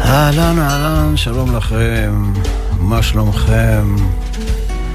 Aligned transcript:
אהלן, 0.00 0.58
אהלן, 0.58 1.16
שלום 1.16 1.56
לכם, 1.56 2.32
מה 2.80 3.02
שלומכם? 3.02 3.96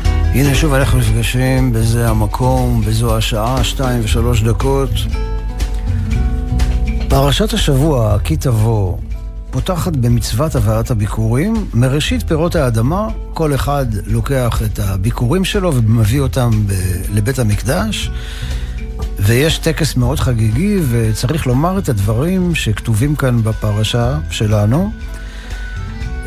הנה 0.06 0.56
שוב 0.56 0.74
אנחנו 0.74 1.00
נפגשים 1.00 1.74
בזה 1.74 2.10
המקום, 2.10 2.82
בזו 2.88 3.18
השעה, 3.18 3.64
שתיים 3.64 4.02
ושלוש 4.04 4.44
דקות. 4.44 4.90
פרשת 7.10 7.54
השבוע, 7.54 8.20
כי 8.24 8.38
תבוא, 8.38 8.98
פותחת 9.52 9.94
במצוות 9.96 10.56
הבאת 10.56 10.92
הביקורים. 10.92 11.66
מראשית 11.74 12.28
פירות 12.28 12.56
האדמה, 12.56 13.08
כל 13.34 13.56
אחד 13.56 13.86
לוקח 14.06 14.62
את 14.66 14.80
הביקורים 14.80 15.46
שלו 15.46 15.76
ומביא 15.76 16.22
אותם 16.22 16.50
ב- 16.68 16.74
לבית 17.14 17.40
המקדש. 17.40 18.12
ויש 19.24 19.58
טקס 19.58 19.96
מאוד 19.96 20.20
חגיגי, 20.20 20.78
וצריך 20.90 21.48
לומר 21.48 21.78
את 21.78 21.90
הדברים 21.90 22.56
שכתובים 22.56 23.16
כאן 23.16 23.44
בפרשה 23.44 24.18
שלנו. 24.30 24.92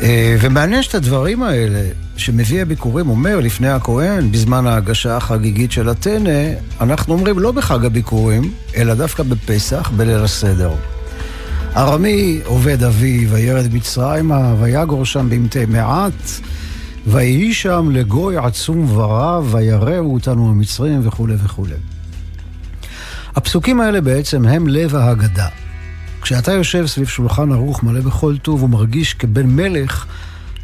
אה, 0.01 0.35
ומעניין 0.41 0.83
שאת 0.83 0.95
הדברים 0.95 1.43
האלה 1.43 1.89
שמביא 2.17 2.61
הביקורים 2.61 3.09
אומר 3.09 3.39
לפני 3.39 3.69
הכהן, 3.69 4.31
בזמן 4.31 4.67
ההגשה 4.67 5.17
החגיגית 5.17 5.71
של 5.71 5.89
הטנא, 5.89 6.53
אנחנו 6.81 7.13
אומרים 7.13 7.39
לא 7.39 7.51
בחג 7.51 7.85
הביקורים, 7.85 8.51
אלא 8.75 8.93
דווקא 8.93 9.23
בפסח, 9.23 9.91
בליל 9.97 10.23
הסדר. 10.23 10.71
ארמי 11.75 12.39
עובד 12.45 12.83
אבי, 12.83 13.27
וירד 13.29 13.73
מצרימה, 13.73 14.55
ויגור 14.59 15.05
שם 15.05 15.29
במתי 15.29 15.65
מעט, 15.65 16.31
ויהי 17.07 17.53
שם 17.53 17.89
לגוי 17.91 18.37
עצום 18.37 18.97
ורב, 18.97 19.53
ויראו 19.53 20.13
אותנו 20.13 20.49
המצרים 20.49 21.07
וכולי 21.07 21.35
וכולי. 21.43 21.94
הפסוקים 23.35 23.81
האלה 23.81 24.01
בעצם 24.01 24.45
הם 24.45 24.67
לב 24.67 24.95
ההגדה. 24.95 25.47
כשאתה 26.21 26.51
יושב 26.51 26.87
סביב 26.87 27.07
שולחן 27.07 27.51
ערוך 27.51 27.83
מלא 27.83 28.01
בכל 28.01 28.37
טוב 28.37 28.63
ומרגיש 28.63 29.13
כבן 29.13 29.45
מלך, 29.45 30.05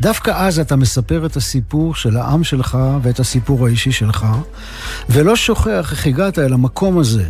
דווקא 0.02 0.32
אז 0.36 0.60
אתה 0.60 0.76
מספר 0.76 1.26
את 1.26 1.36
הסיפור 1.36 1.96
של 1.96 2.18
העם 2.18 2.44
שלך 2.44 2.78
ואת 3.02 3.20
הסיפור 3.20 3.68
האישי 3.68 3.92
שלך, 3.92 4.26
ולא 5.10 5.36
שוכח 5.36 5.92
איך 5.92 6.08
הגעת 6.08 6.40
אל 6.40 6.54
המקום 6.54 7.00
הזה, 7.00 7.30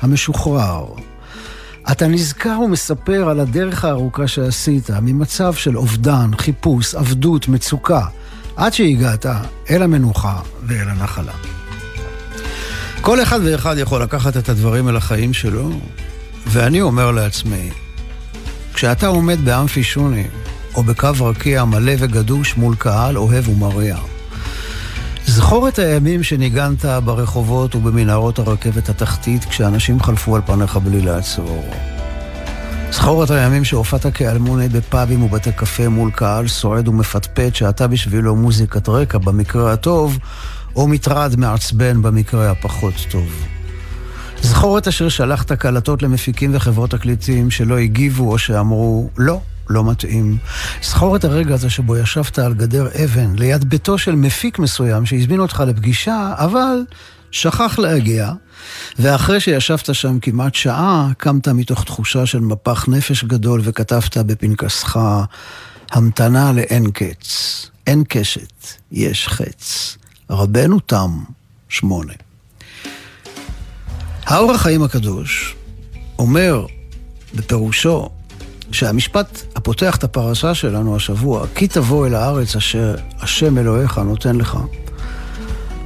המשוחרר. 0.00 0.86
אתה 1.92 2.06
נזכר 2.06 2.60
ומספר 2.60 3.28
על 3.28 3.40
הדרך 3.40 3.84
הארוכה 3.84 4.28
שעשית, 4.28 4.90
ממצב 4.90 5.54
של 5.54 5.78
אובדן, 5.78 6.30
חיפוש, 6.38 6.94
עבדות, 6.94 7.48
מצוקה, 7.48 8.06
עד 8.56 8.72
שהגעת 8.72 9.26
אל 9.70 9.82
המנוחה 9.82 10.40
ואל 10.66 10.88
הנחלה. 10.88 11.32
כל 13.04 13.22
אחד 13.22 13.40
ואחד 13.44 13.78
יכול 13.78 14.02
לקחת 14.02 14.36
את 14.36 14.48
הדברים 14.48 14.88
אל 14.88 14.96
החיים 14.96 15.34
שלו, 15.34 15.70
ואני 16.46 16.80
אומר 16.80 17.10
לעצמי, 17.10 17.70
כשאתה 18.74 19.06
עומד 19.06 19.44
באמפי 19.44 19.82
שוני, 19.82 20.24
או 20.74 20.82
בקו 20.82 21.10
רקיע 21.20 21.64
מלא 21.64 21.92
וגדוש 21.98 22.56
מול 22.56 22.74
קהל 22.76 23.18
אוהב 23.18 23.48
ומריע, 23.48 23.96
זכור 25.26 25.68
את 25.68 25.78
הימים 25.78 26.22
שניגנת 26.22 26.84
ברחובות 26.84 27.74
ובמנהרות 27.74 28.38
הרכבת 28.38 28.88
התחתית 28.88 29.44
כשאנשים 29.44 30.00
חלפו 30.00 30.36
על 30.36 30.42
פניך 30.46 30.76
בלי 30.76 31.00
לעצור. 31.00 31.64
זכור 32.90 33.24
את 33.24 33.30
הימים 33.30 33.64
שהופעת 33.64 34.06
כאלמוני 34.06 34.68
בפאבים 34.68 35.22
ובתי 35.22 35.52
קפה 35.52 35.88
מול 35.88 36.10
קהל 36.10 36.48
סועד 36.48 36.88
ומפטפט 36.88 37.54
שאתה 37.54 37.86
בשבילו 37.86 38.36
מוזיקת 38.36 38.88
רקע 38.88 39.18
במקרה 39.18 39.72
הטוב, 39.72 40.18
או 40.76 40.88
מטרד 40.88 41.36
מעצבן 41.36 42.02
במקרה 42.02 42.50
הפחות 42.50 42.94
טוב. 43.10 43.46
זכור 44.42 44.78
את 44.78 44.88
אשר 44.88 45.08
שלחת 45.08 45.52
קלטות 45.52 46.02
למפיקים 46.02 46.50
וחברות 46.54 46.90
תקליטים 46.90 47.50
שלא 47.50 47.78
הגיבו 47.78 48.32
או 48.32 48.38
שאמרו 48.38 49.10
לא, 49.18 49.40
לא 49.70 49.84
מתאים. 49.84 50.38
זכור 50.82 51.16
את 51.16 51.24
הרגע 51.24 51.54
הזה 51.54 51.70
שבו 51.70 51.96
ישבת 51.96 52.38
על 52.38 52.54
גדר 52.54 52.88
אבן 53.04 53.34
ליד 53.38 53.64
ביתו 53.64 53.98
של 53.98 54.14
מפיק 54.14 54.58
מסוים 54.58 55.06
שהזמין 55.06 55.40
אותך 55.40 55.62
לפגישה, 55.66 56.34
אבל 56.36 56.84
שכח 57.30 57.78
להגיע, 57.78 58.32
ואחרי 58.98 59.40
שישבת 59.40 59.94
שם 59.94 60.18
כמעט 60.18 60.54
שעה, 60.54 61.08
קמת 61.18 61.48
מתוך 61.48 61.84
תחושה 61.84 62.26
של 62.26 62.40
מפח 62.40 62.88
נפש 62.88 63.24
גדול 63.24 63.60
וכתבת 63.64 64.16
בפנקסך, 64.16 64.98
המתנה 65.90 66.52
לאין 66.52 66.90
קץ, 66.90 67.66
אין 67.86 68.04
קשת, 68.08 68.66
יש 68.92 69.28
חץ. 69.28 69.96
רבנו 70.30 70.80
תם, 70.80 71.10
שמונה. 71.68 72.12
האור 74.24 74.52
החיים 74.52 74.82
הקדוש 74.82 75.56
אומר 76.18 76.66
בפירושו 77.34 78.08
שהמשפט 78.72 79.42
הפותח 79.56 79.96
את 79.96 80.04
הפרשה 80.04 80.54
שלנו 80.54 80.96
השבוע, 80.96 81.46
כי 81.54 81.68
תבוא 81.68 82.06
אל 82.06 82.14
הארץ 82.14 82.56
אשר 82.56 82.94
השם 83.20 83.58
אלוהיך 83.58 83.98
נותן 83.98 84.36
לך, 84.36 84.58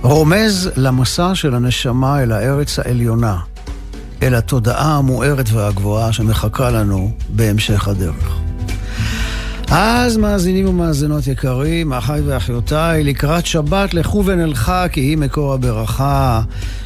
רומז 0.03 0.71
למסע 0.77 1.35
של 1.35 1.55
הנשמה 1.55 2.23
אל 2.23 2.33
הארץ 2.33 2.79
העליונה, 2.79 3.39
אל 4.23 4.35
התודעה 4.35 4.97
המוארת 4.97 5.51
והגבוהה 5.53 6.13
שמחכה 6.13 6.71
לנו 6.71 7.13
בהמשך 7.29 7.89
הדרך. 7.89 8.39
אז 9.71 10.17
מאזינים 10.17 10.69
ומאזינות 10.69 11.27
יקרים, 11.27 11.93
אחיי 11.93 12.21
ואחיותיי, 12.21 13.05
לקראת 13.05 13.47
שבת 13.47 13.95
לכו 13.95 14.25
ונלכה 14.25 14.89
כי 14.89 15.01
היא 15.01 15.19
מקור 15.19 15.53
הברכה. 15.53 16.43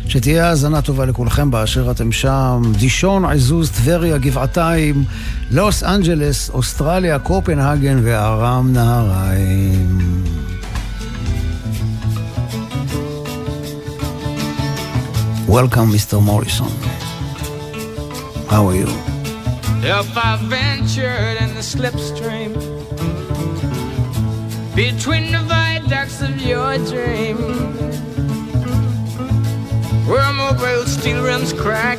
שתהיה 0.09 0.49
האזנה 0.49 0.83
טובה 0.83 1.07
לכולכם 1.07 1.51
באשר 1.51 1.91
אתם 1.91 2.13
שם. 2.13 2.63
דישון, 2.79 3.25
עזוז, 3.25 3.71
טבריה, 3.71 4.19
גבעתיים, 4.19 5.05
לוס 5.51 5.83
אנג'לס, 5.83 6.51
אוסטרליה, 6.51 7.19
קופנהגן 7.19 8.01
וארם 8.03 8.73
נהריים. 8.73 10.25
Welcome, 15.49 15.91
Mr. 15.97 16.19
Morrison. 16.29 16.73
How 18.49 18.63
are 18.69 18.77
you? 18.83 18.89
If 19.85 20.17
I 20.17 20.39
ventured 20.55 21.37
in 21.43 21.51
the 21.59 21.65
slipstream 21.75 22.72
between 24.75 25.31
the 25.33 25.43
viaducts 25.47 26.23
of 26.23 26.41
your 26.41 26.79
dream, 26.79 27.37
where 30.09 30.33
mobile 30.33 30.87
steel 30.87 31.23
rims 31.23 31.53
crack 31.53 31.99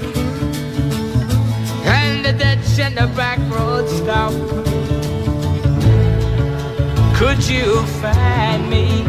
and 1.85 2.25
the 2.25 2.33
ditch 2.33 2.79
and 2.79 2.97
the 2.97 3.07
back 3.15 3.37
road 3.51 3.87
stop, 3.87 4.33
could 7.15 7.47
you 7.47 7.81
find 8.01 8.69
me? 8.69 9.03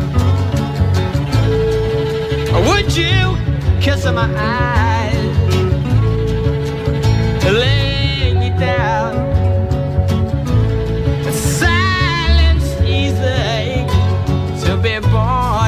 Or 2.54 2.60
would 2.68 2.94
you 2.94 3.36
kiss 3.80 4.04
my 4.04 4.28
eyes? 4.36 5.14
Lay 7.44 8.34
me 8.34 8.50
down. 8.58 9.03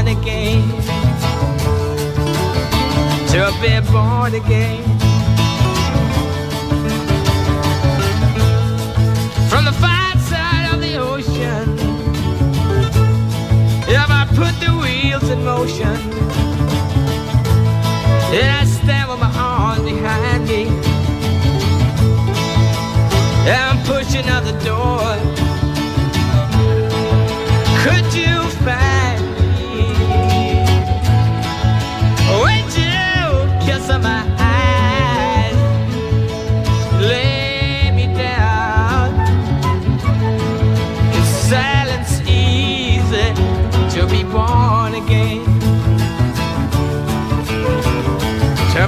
Born 0.06 0.18
again. 0.18 0.68
To 3.28 3.52
be 3.60 3.92
born 3.92 4.34
again. 4.34 4.82
From 9.48 9.64
the 9.64 9.72
far 9.72 10.16
side 10.18 10.74
of 10.74 10.80
the 10.80 10.96
ocean, 10.96 11.78
if 13.88 14.10
I 14.10 14.26
put 14.34 14.54
the 14.64 14.72
wheels 14.80 15.28
in 15.30 15.44
motion, 15.44 15.96
and 18.32 18.50
I 18.50 18.64
stand 18.64 19.10
with 19.10 19.20
my 19.20 19.25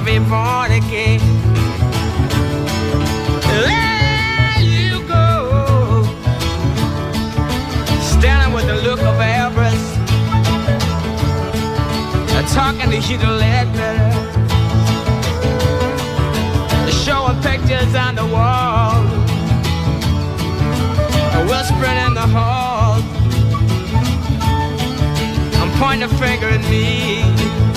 be 0.09 0.17
born 0.17 0.71
again. 0.71 1.19
There 3.45 4.59
you 4.59 5.03
go, 5.07 6.03
standing 8.13 8.51
with 8.55 8.65
the 8.65 8.77
look 8.87 9.01
of 9.01 9.17
Elvis, 9.39 9.83
talking 12.55 12.89
to 12.89 12.97
Hugh 12.97 13.19
Ledbetter, 13.19 14.11
showing 17.03 17.39
pictures 17.43 17.93
on 17.93 18.15
the 18.15 18.25
wall, 18.25 19.03
whispering 21.49 21.99
in 22.07 22.13
the 22.15 22.27
hall. 22.35 22.99
I'm 25.61 25.71
pointing 25.79 26.03
a 26.03 26.11
finger 26.17 26.47
at 26.47 26.63
me. 26.71 27.68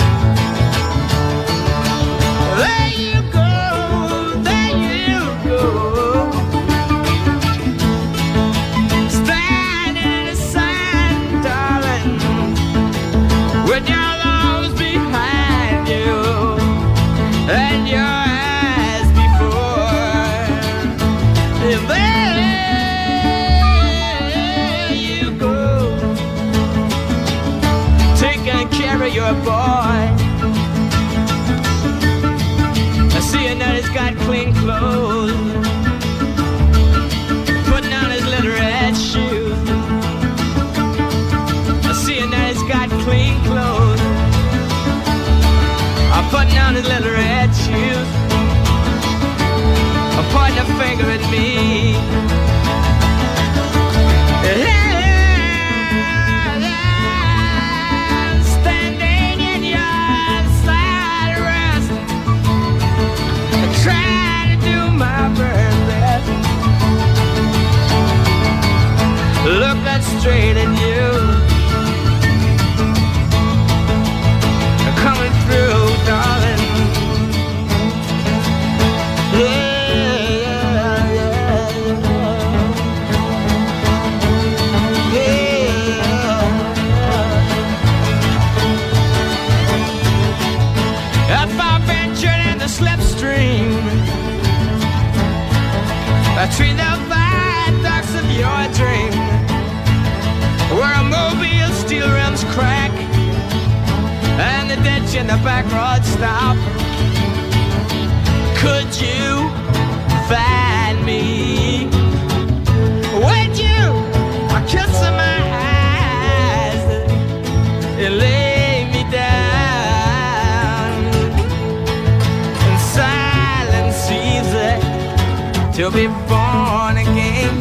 To 125.73 125.89
be 125.89 126.05
born 126.05 126.97
again. 126.97 127.53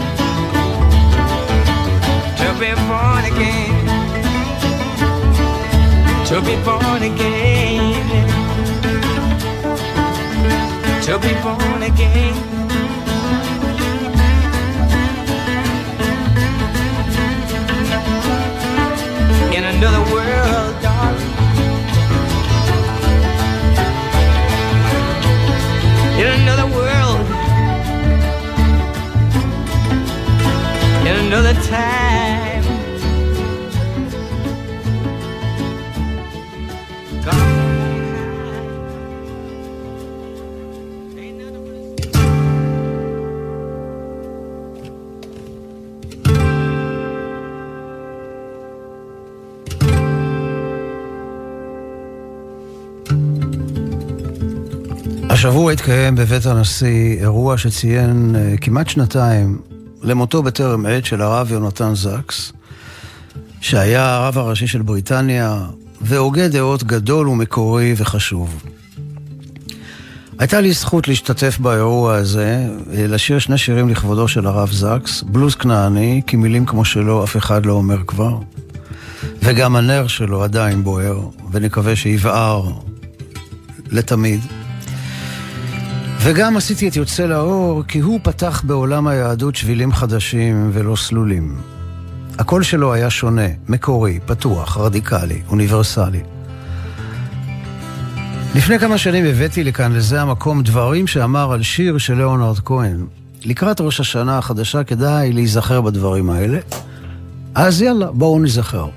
To 2.36 2.48
be 2.60 2.70
born 2.86 3.24
again. 3.24 3.86
To 6.26 6.40
be 6.42 6.54
born 6.62 7.02
again. 7.02 8.28
To 11.06 11.18
be 11.18 11.32
born 11.42 11.82
again. 11.82 12.36
In 19.56 19.64
another 19.64 20.02
world, 20.12 20.61
another 31.32 31.54
time. 31.62 32.62
השבוע 55.30 55.72
התקיים 55.72 56.14
בבית 56.14 56.46
הנשיא 56.46 57.20
אירוע 57.20 57.58
שציין 57.58 58.36
אה, 58.36 58.56
כמעט 58.60 58.88
שנתיים 58.88 59.71
למותו 60.02 60.42
בטרם 60.42 60.86
עת 60.86 61.04
של 61.04 61.22
הרב 61.22 61.52
יונתן 61.52 61.94
זקס, 61.94 62.52
שהיה 63.60 64.14
הרב 64.14 64.38
הראשי 64.38 64.66
של 64.66 64.82
בריטניה 64.82 65.66
והוגה 66.00 66.48
דעות 66.48 66.84
גדול 66.84 67.28
ומקורי 67.28 67.94
וחשוב. 67.96 68.62
הייתה 70.38 70.60
לי 70.60 70.72
זכות 70.72 71.08
להשתתף 71.08 71.58
באירוע 71.58 72.14
הזה, 72.14 72.68
אה, 72.92 73.06
לשיר 73.06 73.38
שני 73.38 73.58
שירים 73.58 73.88
לכבודו 73.88 74.28
של 74.28 74.46
הרב 74.46 74.72
זקס, 74.72 75.22
בלוז 75.22 75.54
כנעני, 75.54 76.22
כי 76.26 76.36
מילים 76.36 76.66
כמו 76.66 76.84
שלו 76.84 77.24
אף 77.24 77.36
אחד 77.36 77.66
לא 77.66 77.72
אומר 77.72 77.98
כבר, 78.06 78.38
וגם 79.42 79.76
הנר 79.76 80.06
שלו 80.06 80.42
עדיין 80.42 80.84
בוער, 80.84 81.20
ונקווה 81.52 81.96
שיבער 81.96 82.70
לתמיד. 83.90 84.40
וגם 86.24 86.56
עשיתי 86.56 86.88
את 86.88 86.96
יוצא 86.96 87.26
לאור, 87.26 87.82
כי 87.88 87.98
הוא 87.98 88.20
פתח 88.22 88.62
בעולם 88.66 89.06
היהדות 89.06 89.56
שבילים 89.56 89.92
חדשים 89.92 90.70
ולא 90.72 90.96
סלולים. 90.96 91.56
הקול 92.38 92.62
שלו 92.62 92.92
היה 92.92 93.10
שונה, 93.10 93.46
מקורי, 93.68 94.18
פתוח, 94.26 94.76
רדיקלי, 94.76 95.42
אוניברסלי. 95.48 96.20
לפני 98.54 98.78
כמה 98.78 98.98
שנים 98.98 99.24
הבאתי 99.24 99.64
לכאן, 99.64 99.92
לזה 99.92 100.22
המקום, 100.22 100.62
דברים 100.62 101.06
שאמר 101.06 101.52
על 101.52 101.62
שיר 101.62 101.98
של 101.98 102.14
ליאונרד 102.14 102.58
כהן. 102.58 103.06
לקראת 103.44 103.80
ראש 103.80 104.00
השנה 104.00 104.38
החדשה 104.38 104.84
כדאי 104.84 105.32
להיזכר 105.32 105.80
בדברים 105.80 106.30
האלה. 106.30 106.58
אז 107.54 107.82
יאללה, 107.82 108.06
בואו 108.12 108.38
נזכר. 108.38 108.88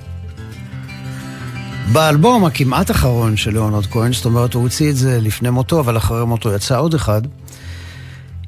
באלבום 1.93 2.45
הכמעט 2.45 2.91
אחרון 2.91 3.37
של 3.37 3.51
ליאונרד 3.51 3.85
כהן, 3.85 4.13
זאת 4.13 4.25
אומרת, 4.25 4.53
הוא 4.53 4.63
הוציא 4.63 4.89
את 4.89 4.95
זה 4.95 5.21
לפני 5.21 5.49
מותו, 5.49 5.79
אבל 5.79 5.97
אחרי 5.97 6.25
מותו 6.25 6.53
יצא 6.53 6.79
עוד 6.79 6.93
אחד, 6.93 7.21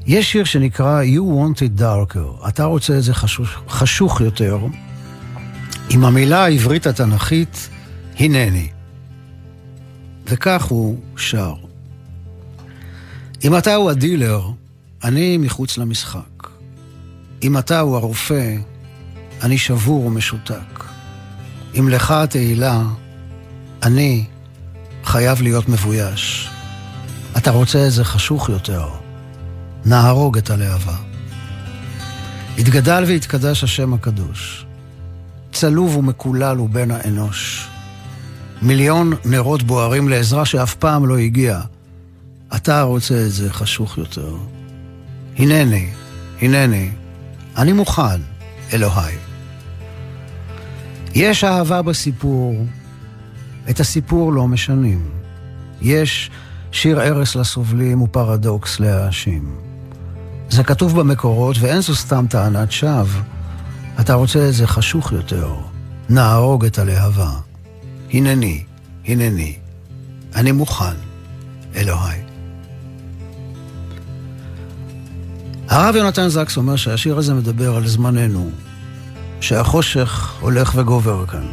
יש 0.05 0.31
שיר 0.31 0.43
שנקרא 0.43 1.03
You 1.03 1.19
Want 1.19 1.57
It 1.57 1.81
Darker, 1.81 2.47
אתה 2.47 2.63
רוצה 2.63 2.97
את 2.97 3.03
זה 3.03 3.13
חשוך, 3.13 3.49
חשוך 3.69 4.21
יותר, 4.21 4.59
עם 5.89 6.05
המילה 6.05 6.43
העברית 6.43 6.87
התנ"כית, 6.87 7.69
הנני. 8.19 8.67
וכך 10.25 10.63
הוא 10.63 10.99
שר. 11.17 11.53
אם 13.43 13.57
אתה 13.57 13.75
הוא 13.75 13.89
הדילר, 13.89 14.41
אני 15.03 15.37
מחוץ 15.37 15.77
למשחק. 15.77 16.47
אם 17.43 17.57
אתה 17.57 17.79
הוא 17.79 17.95
הרופא, 17.95 18.55
אני 19.43 19.57
שבור 19.57 20.05
ומשותק. 20.05 20.83
אם 21.79 21.89
לך 21.89 22.11
התהילה, 22.11 22.83
אני 23.83 24.25
חייב 25.03 25.41
להיות 25.41 25.69
מבויש. 25.69 26.49
אתה 27.37 27.51
רוצה 27.51 27.79
איזה 27.79 28.03
חשוך 28.03 28.49
יותר, 28.49 28.89
נהרוג 29.85 30.37
את 30.37 30.49
הלהבה. 30.49 30.95
התגדל 32.57 33.03
והתקדש 33.07 33.63
השם 33.63 33.93
הקדוש. 33.93 34.65
צלוב 35.51 35.97
ומקולל 35.97 36.57
הוא 36.57 36.69
בן 36.69 36.91
האנוש. 36.91 37.67
מיליון 38.61 39.13
נרות 39.25 39.63
בוערים 39.63 40.09
לעזרה 40.09 40.45
שאף 40.45 40.75
פעם 40.75 41.05
לא 41.05 41.17
הגיעה. 41.17 41.61
אתה 42.55 42.81
רוצה 42.81 43.25
את 43.25 43.31
זה 43.31 43.53
חשוך 43.53 43.97
יותר. 43.97 44.35
הנני, 45.37 45.89
הנני, 46.41 46.89
אני 47.57 47.73
מוכן, 47.73 48.21
אלוהי. 48.73 49.15
יש 51.15 51.43
אהבה 51.43 51.81
בסיפור, 51.81 52.65
את 53.69 53.79
הסיפור 53.79 54.33
לא 54.33 54.47
משנים. 54.47 55.09
יש 55.81 56.31
שיר 56.71 56.99
ערש 56.99 57.35
לסובלים 57.35 58.01
ופרדוקס 58.01 58.79
להאשים. 58.79 59.55
זה 60.49 60.63
כתוב 60.63 60.99
במקורות 60.99 61.55
ואין 61.59 61.81
זו 61.81 61.95
סתם 61.95 62.25
טענת 62.29 62.71
שווא. 62.71 63.21
אתה 63.99 64.13
רוצה 64.13 64.49
את 64.49 64.53
זה 64.53 64.67
חשוך 64.67 65.11
יותר, 65.11 65.55
נהרוג 66.09 66.65
את 66.65 66.79
הלהבה. 66.79 67.31
הנני, 68.13 68.63
הנני, 69.07 69.55
אני 70.35 70.51
מוכן, 70.51 70.95
אלוהי. 71.75 72.17
הרב 75.69 75.95
יונתן 75.95 76.27
זקס 76.27 76.57
אומר 76.57 76.75
שהשיר 76.75 77.17
הזה 77.17 77.33
מדבר 77.33 77.75
על 77.75 77.87
זמננו, 77.87 78.49
שהחושך 79.41 80.33
הולך 80.39 80.73
וגובר 80.75 81.25
כאן. 81.25 81.47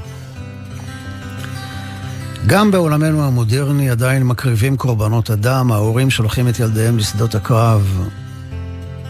גם 2.47 2.71
בעולמנו 2.71 3.25
המודרני 3.25 3.91
עדיין 3.91 4.23
מקריבים 4.23 4.77
קורבנות 4.77 5.31
אדם, 5.31 5.73
ההורים 5.73 6.11
שולחים 6.11 6.49
את 6.49 6.61
ילדיהם 6.61 6.99
לשדות 6.99 7.35
הקרב. 7.35 8.09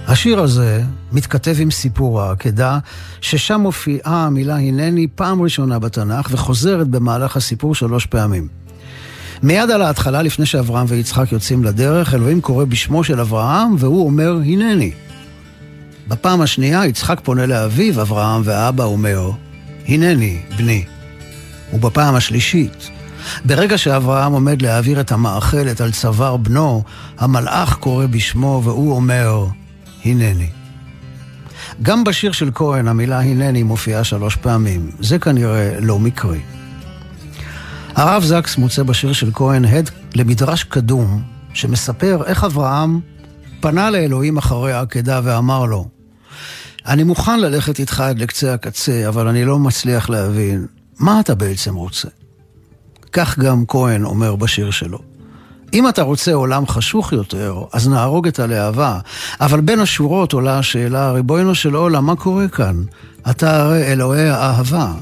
השיר 0.07 0.41
הזה 0.41 0.83
מתכתב 1.13 1.55
עם 1.59 1.71
סיפור 1.71 2.23
העקדה, 2.23 2.79
ששם 3.21 3.61
מופיעה 3.61 4.27
המילה 4.27 4.57
הנני 4.57 5.07
פעם 5.15 5.43
ראשונה 5.43 5.79
בתנ"ך 5.79 6.29
וחוזרת 6.31 6.89
במהלך 6.89 7.37
הסיפור 7.37 7.75
שלוש 7.75 8.07
פעמים. 8.07 8.49
מיד 9.43 9.71
על 9.71 9.83
ההתחלה, 9.83 10.23
לפני 10.23 10.47
שאברהם 10.47 10.87
ויצחק 10.89 11.33
יוצאים 11.33 11.65
לדרך, 11.65 12.15
אלוהים 12.15 12.41
קורא 12.41 12.65
בשמו 12.65 13.05
של 13.05 13.21
אברהם 13.21 13.75
והוא 13.79 14.07
אומר 14.07 14.37
הנני. 14.45 14.93
בפעם 16.09 16.41
השנייה 16.41 16.87
יצחק 16.87 17.21
פונה 17.23 17.47
לאביו 17.47 18.03
אברהם 18.03 18.43
והאבא 18.45 18.85
אומר 18.85 19.31
הנני, 19.89 20.39
בני. 20.57 20.85
ובפעם 21.73 22.15
השלישית, 22.15 22.91
ברגע 23.45 23.79
שאברהם 23.79 24.33
עומד 24.33 24.63
להעביר 24.63 25.01
את 25.01 25.13
המאכלת 25.13 25.81
על 25.81 25.93
צוואר 25.93 26.37
בנו, 26.37 26.83
המלאך 27.19 27.75
קורא 27.75 28.07
בשמו 28.07 28.61
והוא 28.65 28.97
אומר, 28.97 29.47
הנני. 30.05 30.51
גם 31.83 32.05
בשיר 32.05 32.33
של 32.33 32.51
כהן 32.55 32.89
המילה 32.89 33.21
הנני 33.21 33.63
מופיעה 33.63 34.05
שלוש 34.05 34.37
פעמים. 34.37 34.91
זה 35.01 35.19
כנראה 35.19 35.81
לא 35.81 35.99
מקרי. 35.99 36.41
הרב 37.95 38.23
זקס 38.23 38.57
מוצא 38.57 38.83
בשיר 38.83 39.13
של 39.13 39.31
כהן 39.35 39.65
הד 39.65 39.91
למדרש 40.15 40.65
קדום 40.65 41.23
שמספר 41.55 42.23
איך 42.27 42.45
אברהם 42.45 43.01
פנה 43.61 43.91
לאלוהים 43.91 44.37
אחרי 44.37 44.73
העקדה 44.73 45.21
ואמר 45.25 45.65
לו, 45.65 45.89
אני 46.87 47.03
מוכן 47.03 47.41
ללכת 47.41 47.79
איתך 47.79 48.01
עד 48.01 48.19
לקצה 48.19 48.55
הקצה, 48.55 49.09
אבל 49.09 49.29
אני 49.29 49.45
לא 49.45 49.59
מצליח 49.59 50.11
להבין, 50.11 50.67
מה 50.99 51.21
אתה 51.21 51.35
בעצם 51.35 51.75
רוצה? 51.75 52.09
כך 53.15 53.39
גם 53.39 53.65
כהן 53.69 54.05
אומר 54.05 54.37
בשיר 54.37 54.71
שלו. 54.71 54.99
אם 55.73 55.89
אתה 55.89 56.03
רוצה 56.03 56.35
עולם 56.35 56.67
חשוך 56.67 57.13
יותר, 57.13 57.63
אז 57.73 57.89
נהרוג 57.89 58.27
את 58.27 58.39
הלהבה. 58.39 58.99
אבל 59.41 59.61
בין 59.61 59.81
השורות 59.81 60.33
עולה 60.33 60.59
השאלה, 60.59 61.13
ריבונו 61.13 61.55
של 61.55 61.75
עולם, 61.75 62.07
מה 62.07 62.17
קורה 62.17 62.49
כאן? 62.49 62.83
אתה 63.31 63.63
הרי 63.63 63.83
אלוהי 63.83 64.29
האהבה. 64.29 64.93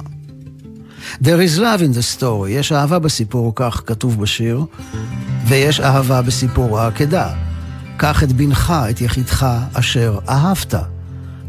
There 1.23 1.41
is 1.47 1.59
love 1.59 1.81
in 1.81 1.97
the 1.97 2.21
story. 2.21 2.49
יש 2.49 2.73
אהבה 2.73 2.99
בסיפור, 2.99 3.53
כך 3.57 3.83
כתוב 3.87 4.21
בשיר, 4.21 4.65
ויש 5.47 5.81
אהבה 5.81 6.23
בסיפור 6.23 6.81
העקדה. 6.81 7.29
קח 7.97 8.23
את 8.23 8.33
בנך, 8.33 8.75
את 8.91 9.01
יחידך, 9.01 9.47
אשר 9.75 10.19
אהבת. 10.29 10.75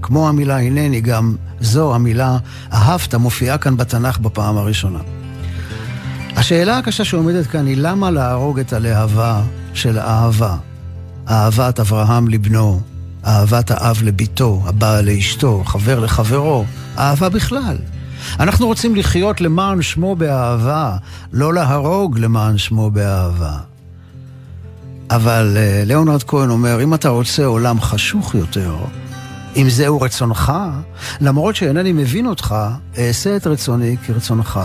כמו 0.02 0.30
המילה 0.30 0.60
הנני, 0.60 1.02
גם 1.02 1.36
זו 1.60 1.96
המילה 1.96 2.38
אהבת 2.74 3.16
מופיעה 3.16 3.58
כאן 3.58 3.78
בתנ"ך 3.78 4.20
בפעם 4.20 4.58
הראשונה. 4.58 5.00
השאלה 6.44 6.78
הקשה 6.78 7.04
שעומדת 7.04 7.48
כאן 7.48 7.66
היא 7.66 7.78
למה 7.78 8.12
להרוג 8.12 8.60
את 8.60 8.74
הלהבה 8.74 9.42
של 9.74 9.98
האהבה? 9.98 10.56
אהבת 11.30 11.80
אברהם 11.80 12.28
לבנו, 12.28 12.82
אהבת 13.26 13.72
האב 13.72 14.00
לביתו, 14.04 14.62
הבעל 14.66 15.06
לאשתו, 15.06 15.64
חבר 15.66 16.00
לחברו, 16.00 16.66
אהבה 16.98 17.30
בכלל. 17.30 17.78
אנחנו 18.40 18.68
רוצים 18.68 18.96
לחיות 18.96 19.42
למען 19.42 19.82
שמו 19.82 20.16
באהבה, 20.16 20.98
לא 21.34 21.54
להרוג 21.54 22.20
למען 22.20 22.58
שמו 22.58 22.92
באהבה. 22.92 23.58
אבל 25.10 25.58
uh, 25.58 25.88
ליאונרד 25.88 26.24
כהן 26.24 26.50
אומר, 26.50 26.84
אם 26.84 26.94
אתה 26.94 27.10
רוצה 27.10 27.46
עולם 27.46 27.82
חשוך 27.82 28.36
יותר, 28.36 28.76
אם 29.56 29.70
זהו 29.70 30.02
רצונך, 30.02 30.54
למרות 31.22 31.56
שאינני 31.56 31.94
מבין 31.94 32.26
אותך, 32.26 32.56
אעשה 32.98 33.36
את 33.36 33.48
רצוני 33.48 33.98
כרצונך, 34.06 34.60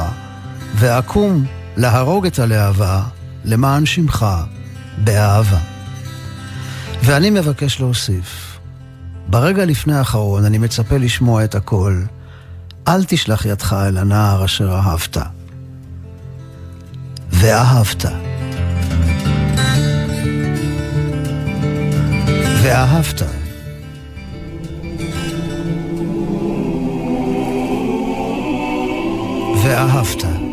ואקום 0.74 1.44
להרוג 1.78 2.26
את 2.26 2.38
הלהבה 2.38 3.02
למען 3.44 3.86
שמך 3.86 4.26
באהבה. 5.04 5.58
ואני 7.02 7.30
מבקש 7.30 7.80
להוסיף, 7.80 8.58
ברגע 9.26 9.64
לפני 9.64 9.94
האחרון 9.94 10.44
אני 10.44 10.58
מצפה 10.58 10.96
לשמוע 10.96 11.44
את 11.44 11.54
הכל, 11.54 12.02
אל 12.88 13.04
תשלח 13.04 13.46
ידך 13.46 13.76
אל 13.88 13.96
הנער 13.98 14.44
אשר 14.44 14.74
אהבת. 14.74 15.16
ואהבת. 17.30 18.04
ואהבת. 22.62 23.22
ואהבת. 29.64 30.47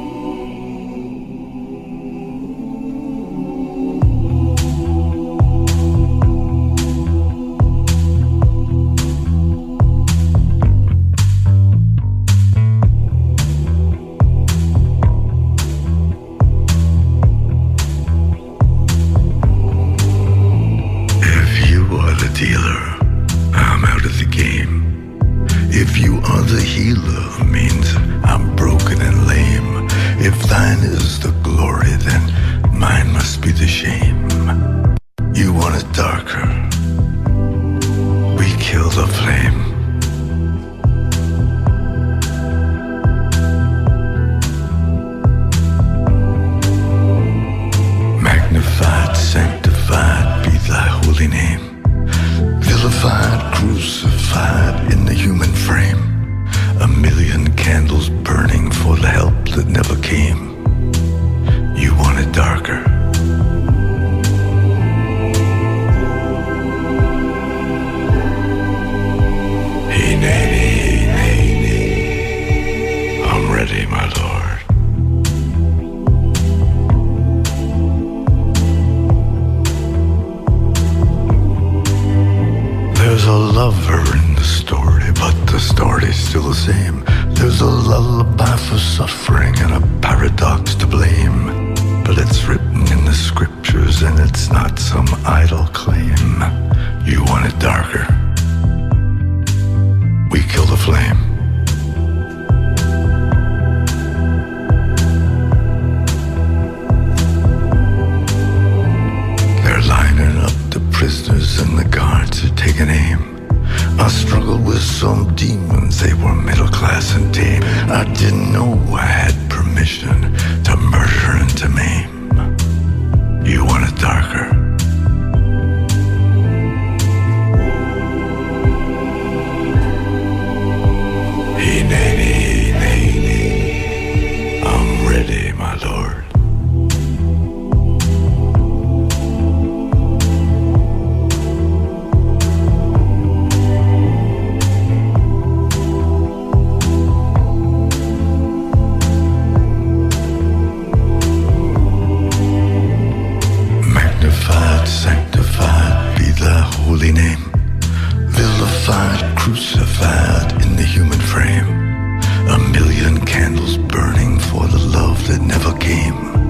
Vilified, 158.85 159.35
crucified 159.35 160.61
in 160.63 160.75
the 160.75 160.83
human 160.83 161.17
frame. 161.17 162.19
A 162.49 162.59
million 162.71 163.19
candles 163.25 163.77
burning 163.77 164.37
for 164.37 164.67
the 164.67 164.77
love 164.77 165.27
that 165.27 165.41
never 165.41 165.75
came. 165.79 166.44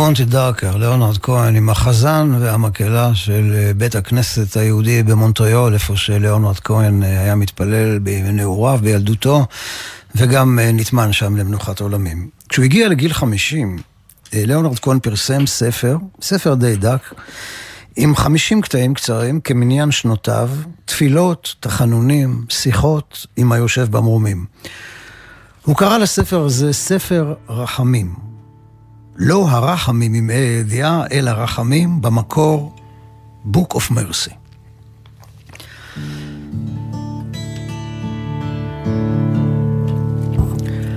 Want 0.00 0.16
It 0.16 0.32
Darker, 0.32 0.78
ליאונרד 0.78 1.18
כהן 1.18 1.56
עם 1.56 1.70
החזן 1.70 2.32
והמקהלה 2.40 3.14
של 3.14 3.54
אה, 3.54 3.74
בית 3.76 3.94
הכנסת 3.94 4.56
היהודי 4.56 5.02
במונטריאול, 5.02 5.74
איפה 5.74 5.96
שליאונרד 5.96 6.58
כהן 6.58 7.02
אה, 7.02 7.20
היה 7.20 7.34
מתפלל 7.34 7.98
בנעוריו, 7.98 8.78
בילדותו, 8.82 9.46
וגם 10.14 10.58
אה, 10.58 10.72
נטמן 10.72 11.12
שם 11.12 11.36
למנוחת 11.36 11.80
עולמים. 11.80 12.28
כשהוא 12.48 12.64
הגיע 12.64 12.88
לגיל 12.88 13.12
50, 13.12 13.78
אה, 14.34 14.42
ליאונרד 14.46 14.78
כהן 14.78 14.98
פרסם 14.98 15.46
ספר, 15.46 15.96
ספר 16.22 16.54
די 16.54 16.76
דק, 16.76 17.14
עם 17.96 18.16
50 18.16 18.60
קטעים 18.60 18.94
קצרים 18.94 19.40
כמניין 19.40 19.90
שנותיו, 19.90 20.50
תפילות, 20.84 21.54
תחנונים, 21.60 22.44
שיחות 22.48 23.26
עם 23.36 23.52
היושב 23.52 23.86
במרומים. 23.90 24.44
הוא 25.64 25.76
קרא 25.76 25.98
לספר 25.98 26.44
הזה 26.44 26.72
ספר 26.72 27.34
רחמים. 27.48 28.29
לא 29.22 29.48
הרחמים 29.48 30.30
ה' 30.30 30.32
הידיעה, 30.32 31.04
אלא 31.12 31.30
רחמים 31.30 32.02
במקור 32.02 32.74
Book 33.52 33.74
of 33.74 33.92
Mercy. 33.92 34.32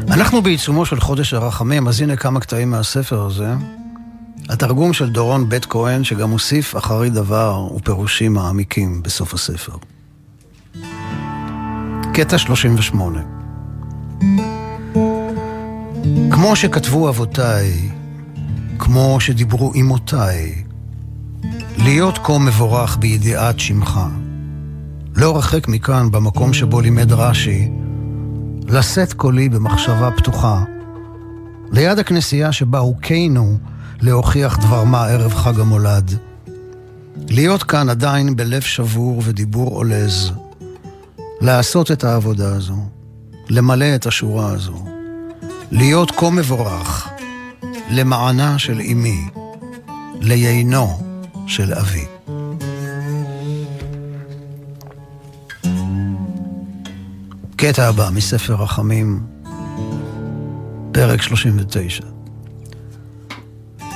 אנחנו 0.08 0.42
בעיצומו 0.42 0.86
של 0.86 1.00
חודש 1.00 1.34
הרחמים, 1.34 1.88
אז 1.88 2.02
הנה 2.02 2.16
כמה 2.16 2.40
קטעים 2.40 2.72
מהספר 2.72 3.22
הזה. 3.22 3.54
התרגום 4.50 4.94
של 4.94 5.10
דורון 5.10 5.50
בית 5.50 5.66
כהן, 5.66 6.04
שגם 6.04 6.30
הוסיף 6.30 6.78
אחרי 6.78 7.10
דבר 7.10 7.68
ופירושים 7.76 8.34
מעמיקים 8.34 9.04
בסוף 9.04 9.34
הספר. 9.34 9.74
קטע 12.14 12.38
38 12.38 13.20
כמו 16.32 16.56
שכתבו 16.56 17.10
אבותיי, 17.10 17.90
כמו 18.80 19.20
שדיברו 19.20 19.72
אמותיי, 19.76 20.64
להיות 21.78 22.18
כה 22.18 22.38
מבורך 22.38 22.98
בידיעת 22.98 23.60
שמך. 23.60 24.00
לא 25.16 25.38
רחק 25.38 25.68
מכאן, 25.68 26.12
במקום 26.12 26.54
שבו 26.54 26.82
לימד 26.82 27.12
רש"י, 27.12 27.72
לשאת 28.68 29.14
קולי 29.14 29.50
במחשבה 29.50 30.12
פתוחה, 30.12 30.64
ליד 31.72 32.00
הכנסייה 32.00 32.52
שבה 32.52 32.80
הוכינו 32.80 33.58
להוכיח 34.02 34.58
דבר 34.58 34.84
מה 34.84 35.06
ערב 35.06 35.34
חג 35.34 35.60
המולד. 35.60 36.18
להיות 37.30 37.64
כאן 37.64 37.90
עדיין 37.90 38.36
בלב 38.36 38.62
שבור 38.62 39.22
ודיבור 39.26 39.76
עולז, 39.76 40.32
לעשות 41.42 41.92
את 41.92 42.04
העבודה 42.04 42.56
הזו, 42.56 42.78
למלא 43.50 43.96
את 43.96 44.06
השורה 44.06 44.52
הזו, 44.52 44.86
להיות 45.72 46.12
כה 46.12 46.30
מבורך, 46.30 47.12
למענה 47.89 48.60
של 48.60 48.82
אמי, 48.91 49.22
ליינו 50.19 51.00
של 51.48 51.74
אבי. 51.74 52.06
קטע 57.56 57.88
הבא 57.88 58.10
מספר 58.13 58.54
רחמים, 58.54 59.24
פרק 60.91 61.22
39. 61.22 62.04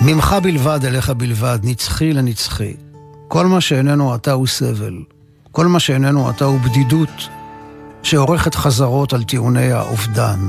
ממך 0.02 0.36
בלבד 0.43 0.80
אליך 0.86 1.10
בלבד, 1.10 1.60
נצחי 1.63 2.13
לנצחי. 2.13 2.73
כל 3.28 3.45
מה 3.45 3.62
שאיננו 3.62 4.15
אתה 4.15 4.32
הוא 4.32 4.47
סבל. 4.47 5.04
כל 5.52 5.67
מה 5.67 5.80
שאיננו 5.80 6.30
אתה 6.30 6.45
הוא 6.45 6.60
בדידות, 6.60 7.30
שעורכת 8.04 8.56
חזרות 8.56 9.13
על 9.13 9.23
טיעוני 9.23 9.71
האובדן. 9.71 10.39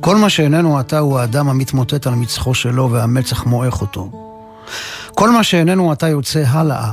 כל 0.00 0.16
מה 0.16 0.30
שאיננו 0.30 0.80
אתה 0.80 0.98
הוא 0.98 1.18
האדם 1.18 1.48
המתמוטט 1.48 2.06
על 2.06 2.14
מצחו 2.14 2.54
שלו 2.54 2.90
והמצח 2.90 3.46
מועך 3.46 3.80
אותו. 3.80 4.10
כל 5.14 5.30
מה 5.30 5.44
שאיננו 5.44 5.92
אתה 5.92 6.08
יוצא 6.08 6.44
הלאה 6.46 6.92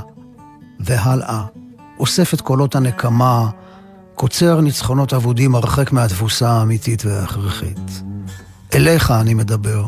והלאה, 0.79 1.43
אוסף 1.99 2.33
את 2.33 2.41
קולות 2.41 2.75
הנקמה, 2.75 3.49
קוצר 4.15 4.61
ניצחונות 4.61 5.13
אבודים 5.13 5.55
הרחק 5.55 5.91
מהתבוסה 5.91 6.49
האמיתית 6.49 7.05
וההכרחית. 7.05 8.01
אליך 8.73 9.11
אני 9.11 9.33
מדבר, 9.33 9.85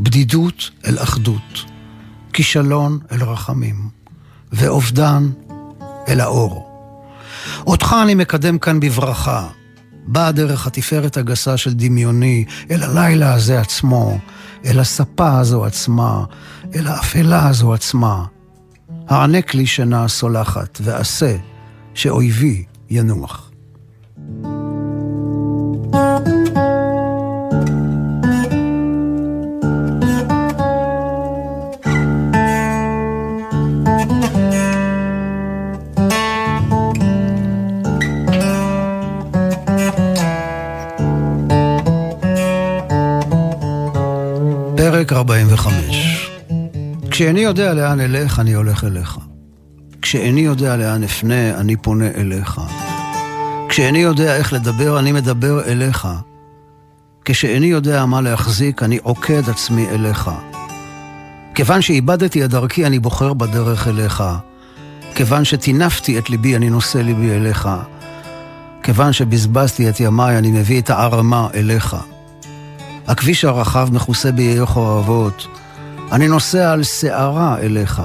בדידות 0.00 0.70
אל 0.86 0.98
אחדות, 0.98 1.64
כישלון 2.32 2.98
אל 3.12 3.22
רחמים, 3.22 3.88
ואובדן 4.52 5.28
אל 6.08 6.20
האור. 6.20 6.68
אותך 7.66 7.96
אני 8.02 8.14
מקדם 8.14 8.58
כאן 8.58 8.80
בברכה, 8.80 9.46
באה 10.08 10.32
דרך 10.32 10.66
התפארת 10.66 11.16
הגסה 11.16 11.56
של 11.56 11.74
דמיוני, 11.74 12.44
אל 12.70 12.82
הלילה 12.82 13.34
הזה 13.34 13.60
עצמו, 13.60 14.18
אל 14.64 14.80
הספה 14.80 15.38
הזו 15.38 15.64
עצמה, 15.64 16.24
אל 16.74 16.86
האפלה 16.86 17.48
הזו 17.48 17.74
עצמה. 17.74 18.24
הענק 19.08 19.54
לי 19.54 19.66
שינה 19.66 20.08
סולחת, 20.08 20.78
ועשה 20.82 21.36
שאויבי 21.94 22.64
ינוח. 22.90 23.47
כשאיני 47.18 47.40
יודע 47.40 47.74
לאן 47.74 48.00
אלך, 48.00 48.38
אני 48.38 48.52
הולך 48.52 48.84
אליך. 48.84 49.18
כשאיני 50.02 50.40
יודע 50.40 50.76
לאן 50.76 51.04
אפנה, 51.04 51.50
אני 51.50 51.76
פונה 51.76 52.08
אליך. 52.16 52.60
כשאיני 53.68 53.98
יודע 53.98 54.36
איך 54.36 54.52
לדבר, 54.52 54.98
אני 54.98 55.12
מדבר 55.12 55.64
אליך. 55.64 56.08
כשאיני 57.24 57.66
יודע 57.66 58.06
מה 58.06 58.20
להחזיק, 58.20 58.82
אני 58.82 58.98
עוקד 59.02 59.50
עצמי 59.50 59.88
אליך. 59.88 60.30
כיוון 61.54 61.82
שאיבדתי 61.82 62.44
את 62.44 62.50
דרכי, 62.50 62.86
אני 62.86 62.98
בוחר 62.98 63.32
בדרך 63.32 63.88
אליך. 63.88 64.24
כיוון 65.14 65.44
שטינפתי 65.44 66.18
את 66.18 66.30
ליבי, 66.30 66.56
אני 66.56 66.70
נושא 66.70 66.98
ליבי 66.98 67.30
אליך. 67.30 67.68
כיוון 68.82 69.12
שבזבזתי 69.12 69.88
את 69.88 70.00
ימיי, 70.00 70.38
אני 70.38 70.50
מביא 70.50 70.80
את 70.80 70.90
הערמה 70.90 71.48
אליך. 71.54 71.96
הכביש 73.06 73.44
הרחב 73.44 73.88
מכוסה 73.92 74.32
באיי 74.32 74.66
חורבות. 74.66 75.46
אני 76.12 76.28
נוסע 76.28 76.72
על 76.72 76.82
שערה 76.82 77.58
אליך. 77.58 78.02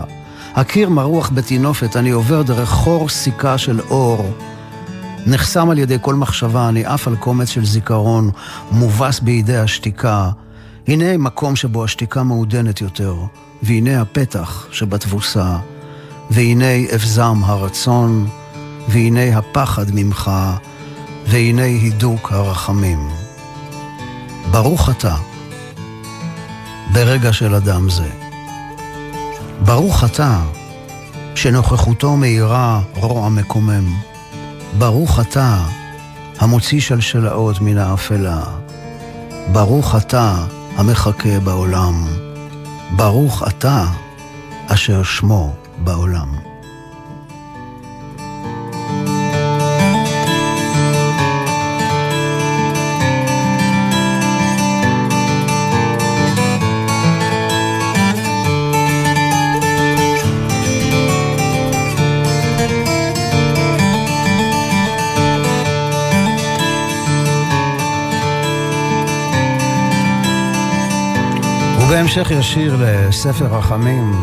הקיר 0.56 0.90
מרוח 0.90 1.32
בתינופת, 1.34 1.96
אני 1.98 2.10
עובר 2.12 2.42
דרך 2.42 2.70
חור 2.70 3.10
סיכה 3.10 3.58
של 3.58 3.80
אור. 3.90 4.32
נחסם 5.26 5.70
על 5.70 5.80
ידי 5.80 5.98
כל 6.02 6.16
מחשבה, 6.16 6.70
אני 6.70 6.86
עף 6.86 7.08
על 7.08 7.16
קומץ 7.16 7.50
של 7.50 7.66
זיכרון, 7.66 8.30
מובס 8.72 9.20
בידי 9.20 9.58
השתיקה. 9.58 10.30
הנה 10.88 11.18
מקום 11.18 11.56
שבו 11.56 11.84
השתיקה 11.84 12.24
מעודנת 12.24 12.82
יותר, 12.82 13.16
והנה 13.64 14.02
הפתח 14.02 14.68
שבתבוסה, 14.72 15.58
והנה 16.32 16.66
אבזם 16.96 17.38
הרצון, 17.44 18.28
והנה 18.88 19.38
הפחד 19.38 19.86
ממך, 19.94 20.32
והנה 21.28 21.64
הידוק 21.64 22.32
הרחמים. 22.32 23.10
ברוך 24.52 24.90
אתה, 24.90 25.16
ברגע 26.92 27.34
של 27.34 27.56
אדם 27.56 27.90
זה. 27.90 28.10
ברוך 29.66 30.04
אתה, 30.04 30.40
שנוכחותו 31.36 32.18
מאירה 32.18 32.82
רוע 32.96 33.30
מקומם. 33.30 33.94
ברוך 34.78 35.20
אתה, 35.20 35.58
המוציא 36.40 36.82
שלשלאות 36.82 37.62
מן 37.62 37.78
האפלה. 37.78 38.42
ברוך 39.52 39.96
אתה, 39.96 40.36
המחכה 40.76 41.40
בעולם. 41.40 42.06
ברוך 42.96 43.44
אתה, 43.48 43.86
אשר 44.68 45.04
שמו 45.04 45.54
בעולם. 45.78 46.53
בהמשך 72.04 72.32
ישיר 72.32 72.78
לספר 72.80 73.46
רחמים, 73.46 74.14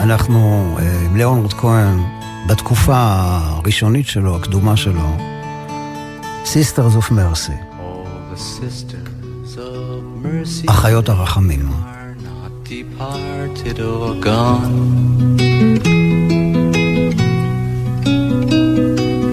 אנחנו 0.00 0.76
אה, 0.78 1.00
עם 1.04 1.16
ליאונרד 1.16 1.52
כהן, 1.52 1.98
בתקופה 2.48 2.94
הראשונית 2.96 4.06
שלו, 4.06 4.36
הקדומה 4.36 4.76
שלו, 4.76 5.16
Sisters 6.44 6.96
of 6.98 7.12
Mercy. 7.12 7.52
אחיות 10.66 11.08
הרחמים. 11.08 11.68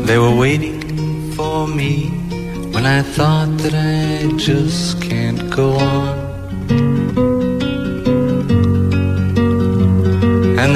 They 0.06 0.18
were 0.24 0.36
waiting 0.46 0.80
for 1.36 1.68
me 1.68 1.94
when 2.74 2.86
I 2.86 3.02
thought 3.16 3.50
that 3.64 3.74
I 3.74 4.28
just 4.38 5.02
can't 5.02 5.42
go 5.50 5.68
on. 5.78 6.23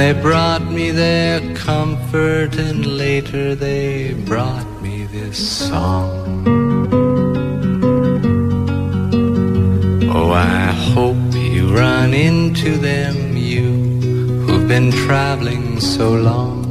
They 0.07 0.21
brought 0.21 0.63
me 0.63 0.89
their 0.89 1.41
comfort, 1.53 2.55
and 2.55 2.85
later 2.97 3.55
they 3.55 4.13
brought 4.13 4.69
me 4.81 5.03
this 5.07 5.67
song. 5.67 6.47
Oh, 10.09 10.31
I 10.31 10.67
hope 10.93 11.33
you 11.33 11.75
run 11.75 12.13
into 12.13 12.77
them, 12.77 13.35
you 13.35 13.67
who've 14.45 14.67
been 14.69 14.91
traveling 14.91 15.81
so 15.81 16.13
long. 16.13 16.66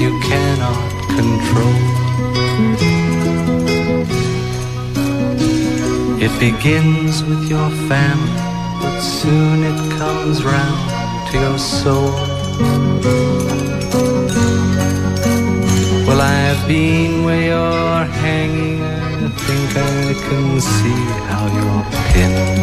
You 0.00 0.18
cannot 0.20 0.90
control. 1.18 1.74
It 6.20 6.32
begins 6.38 7.24
with 7.24 7.48
your 7.50 7.70
family, 7.88 8.32
but 8.80 9.00
soon 9.00 9.64
it 9.64 9.98
comes 9.98 10.44
round 10.44 11.30
to 11.30 11.38
your 11.40 11.58
soul. 11.58 12.12
Well, 16.06 16.20
I've 16.20 16.66
been 16.68 17.24
where 17.24 17.42
you're 17.50 18.04
hanging, 18.22 18.82
I 18.82 19.28
think 19.46 19.76
I 19.76 20.14
can 20.28 20.60
see 20.60 21.02
how 21.28 21.44
you're 21.56 21.84
pinned 22.12 22.58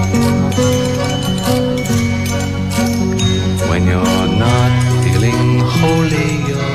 when 3.70 3.88
you're 3.88 4.28
not 4.46 4.72
feeling 5.04 5.60
holy, 5.60 6.32
your 6.48 6.58
loneliness 6.58 6.75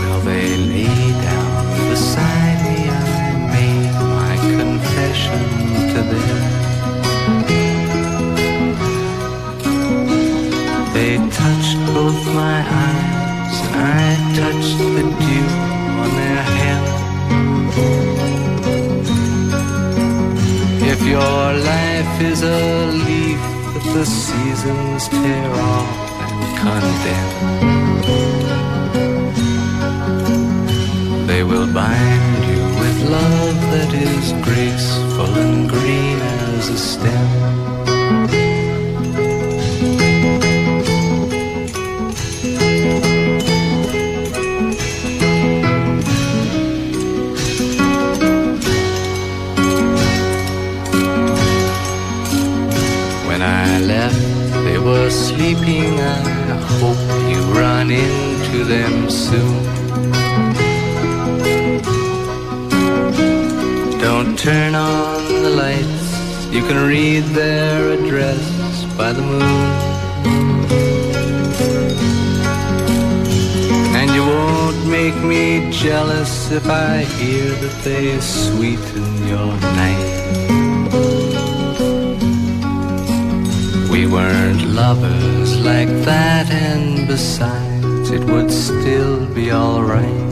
Well, 0.00 0.20
they 0.26 0.48
lay 0.56 1.12
down 1.22 1.90
beside 1.90 2.58
me. 2.64 2.78
Made 3.54 3.92
my 4.18 4.34
confession 4.58 5.42
to 5.92 6.00
them. 6.10 6.42
They 10.94 11.14
touched 11.38 11.63
is 22.34 22.42
a 22.42 22.86
leaf 23.06 23.42
that 23.74 23.86
the 23.94 24.04
seasons 24.04 25.08
tear 25.08 25.50
off 25.72 25.90
and 26.42 26.52
condemn. 26.64 27.30
They 31.26 31.42
will 31.44 31.68
bind 31.72 32.44
you 32.50 32.62
with 32.80 32.98
love 33.16 33.58
that 33.74 33.92
is 33.94 34.26
graceful 34.48 35.32
and 35.44 35.68
green 35.68 36.18
as 36.20 36.68
a 36.70 36.78
stem. 36.78 38.53
Hope 56.80 57.30
you 57.30 57.40
run 57.52 57.90
into 57.90 58.64
them 58.64 59.10
soon. 59.10 59.62
Don't 64.00 64.38
turn 64.38 64.74
on 64.74 65.42
the 65.42 65.50
lights, 65.50 66.46
you 66.50 66.62
can 66.62 66.86
read 66.86 67.24
their 67.40 67.92
address 67.92 68.84
by 68.96 69.12
the 69.12 69.22
moon. 69.22 69.70
And 73.98 74.10
you 74.16 74.22
won't 74.22 74.86
make 74.86 75.16
me 75.22 75.70
jealous 75.70 76.50
if 76.50 76.66
I 76.68 77.04
hear 77.18 77.50
that 77.62 77.84
they 77.84 78.20
sweeten 78.20 79.26
your 79.26 79.52
night. 79.80 80.23
We 83.94 84.06
weren't 84.16 84.62
lovers 84.82 85.50
like 85.70 85.92
that, 86.10 86.46
and 86.50 87.06
besides, 87.06 88.06
it 88.16 88.24
would 88.30 88.50
still 88.50 89.16
be 89.38 89.46
alright. 89.52 90.28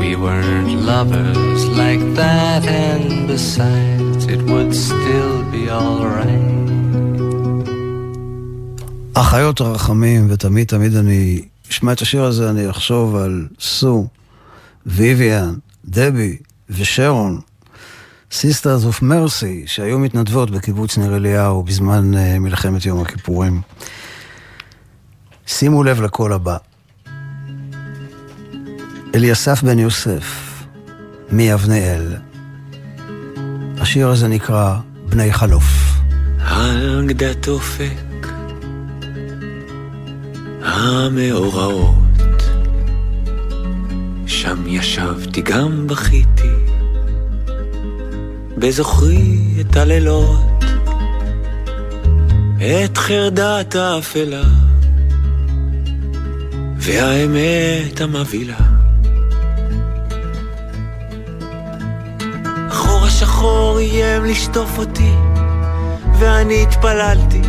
We 0.00 0.10
weren't 0.24 0.72
lovers 0.92 1.62
like 1.82 2.04
that, 2.20 2.62
and 2.86 3.26
besides, 3.32 4.22
it 4.34 4.42
would 4.50 4.72
still 4.86 5.36
be 5.54 5.64
alright. 5.68 6.46
אחיות 9.14 9.60
הרחמים, 9.60 10.26
ותמיד 10.30 10.66
תמיד 10.66 10.96
אני 10.96 11.42
אשמע 11.70 11.92
את 11.92 12.00
השיר 12.00 12.24
הזה, 12.24 12.50
אני 12.50 12.70
אחשוב 12.70 13.16
על 13.16 13.46
סו, 13.60 14.06
ויויאן, 14.86 15.54
דבי 15.84 16.36
ושרון, 16.70 17.40
Sisters 18.30 18.84
of 18.90 19.02
Mercy, 19.02 19.66
שהיו 19.66 19.98
מתנדבות 19.98 20.50
בקיבוץ 20.50 20.98
ניר 20.98 21.16
אליהו 21.16 21.62
בזמן 21.62 22.14
uh, 22.14 22.38
מלחמת 22.38 22.86
יום 22.86 23.02
הכיפורים. 23.02 23.60
שימו 25.46 25.84
לב 25.84 26.00
לקול 26.00 26.32
הבא. 26.32 26.56
אליסף 29.14 29.62
בן 29.62 29.78
יוסף, 29.78 30.24
מיבנאל. 31.30 32.16
השיר 33.78 34.08
הזה 34.08 34.28
נקרא 34.28 34.76
בני 35.08 35.32
חלוף. 35.32 35.64
על 36.40 37.06
גדת 37.06 37.48
אופק 37.48 38.26
המאורעות 40.62 41.96
שם 44.26 44.66
ישבתי 44.66 45.42
גם 45.42 45.86
בכיתי 45.86 46.65
בזוכרי 48.56 49.38
את 49.60 49.76
הלילות 49.76 50.64
את 52.56 52.98
חרדת 52.98 53.74
האפלה 53.74 54.42
והאמת 56.76 58.00
המבהילה 58.00 58.58
החור 62.68 63.06
השחור 63.06 63.78
איים 63.78 64.24
לשטוף 64.24 64.78
אותי 64.78 65.12
ואני 66.18 66.62
התפללתי 66.62 67.42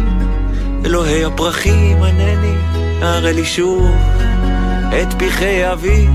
אלוהי 0.85 1.25
הפרחים 1.25 2.03
ענני 2.03 2.55
הראה 3.01 3.31
לי 3.31 3.45
שוב 3.45 3.91
את 5.01 5.13
פרחי 5.19 5.71
אבי. 5.71 6.07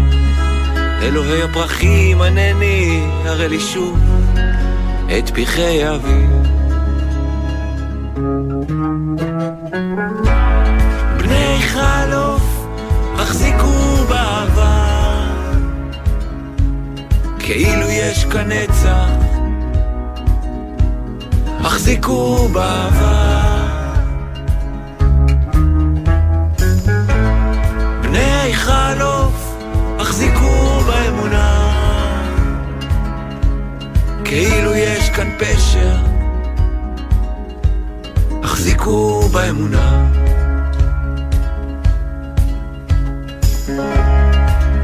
אלוהי 1.03 1.43
הפרחים 1.43 2.23
ענני 2.23 3.07
הראה 3.25 3.49
לי 3.49 3.61
שוב 3.61 3.99
את 5.19 5.31
פרחי 5.31 5.89
אבי 5.89 6.27
בני 11.17 11.59
חלוף 11.61 12.67
החזיקו 13.15 14.05
בעבר. 14.09 15.25
כאילו 17.39 17.91
יש 17.91 18.25
כאן 18.25 18.53
נצח 18.53 19.09
החזיקו 21.61 22.49
בעבר. 22.49 23.63
בני 28.03 28.55
חלוף 28.55 29.57
החזיקו 29.99 30.81
באמונה 30.87 31.62
כאילו 34.35 34.75
יש 34.75 35.11
כאן 35.11 35.31
פשר. 35.39 35.97
החזיקו 38.43 39.29
באמונה. 39.33 40.09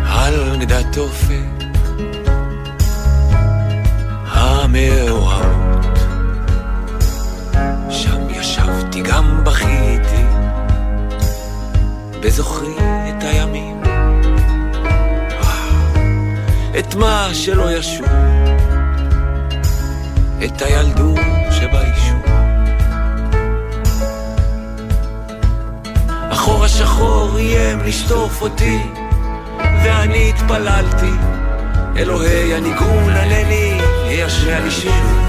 על 0.09 0.57
גדת 0.61 0.99
אופק 0.99 1.65
המאוהבות. 4.27 5.99
שם 7.91 8.31
ישבתי 8.31 9.03
גם 9.03 9.45
בכיתי 9.45 10.25
בזוכרי 12.21 12.75
את 13.09 13.23
הימים. 13.23 13.83
את 16.79 16.95
מה 16.95 17.29
שלא 17.33 17.73
ישוב 17.73 18.38
את 20.45 20.63
הילדות 20.63 21.19
שביישוב. 21.51 22.23
החור 26.09 26.65
השחור 26.65 27.37
איים 27.37 27.81
לשטוף 27.81 28.43
אותי 28.43 28.79
ואני 29.59 30.29
התפללתי 30.29 31.11
אלוהי 31.97 32.55
הניגון 32.55 33.11
ענני 33.11 33.81
ישמיע 34.09 34.61
לי 34.61 34.71
שוב 34.71 35.23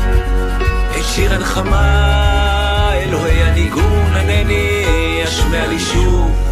את 0.97 1.05
שיר 1.05 1.33
הנחמה 1.33 2.91
אלוהי 2.93 3.43
הניגון 3.43 4.13
ענני 4.15 4.85
ישמיע 5.23 5.67
לי 5.67 5.79
שוב. 5.79 6.49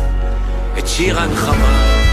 את 0.77 0.87
שיר 0.87 1.19
הנחמה 1.19 2.06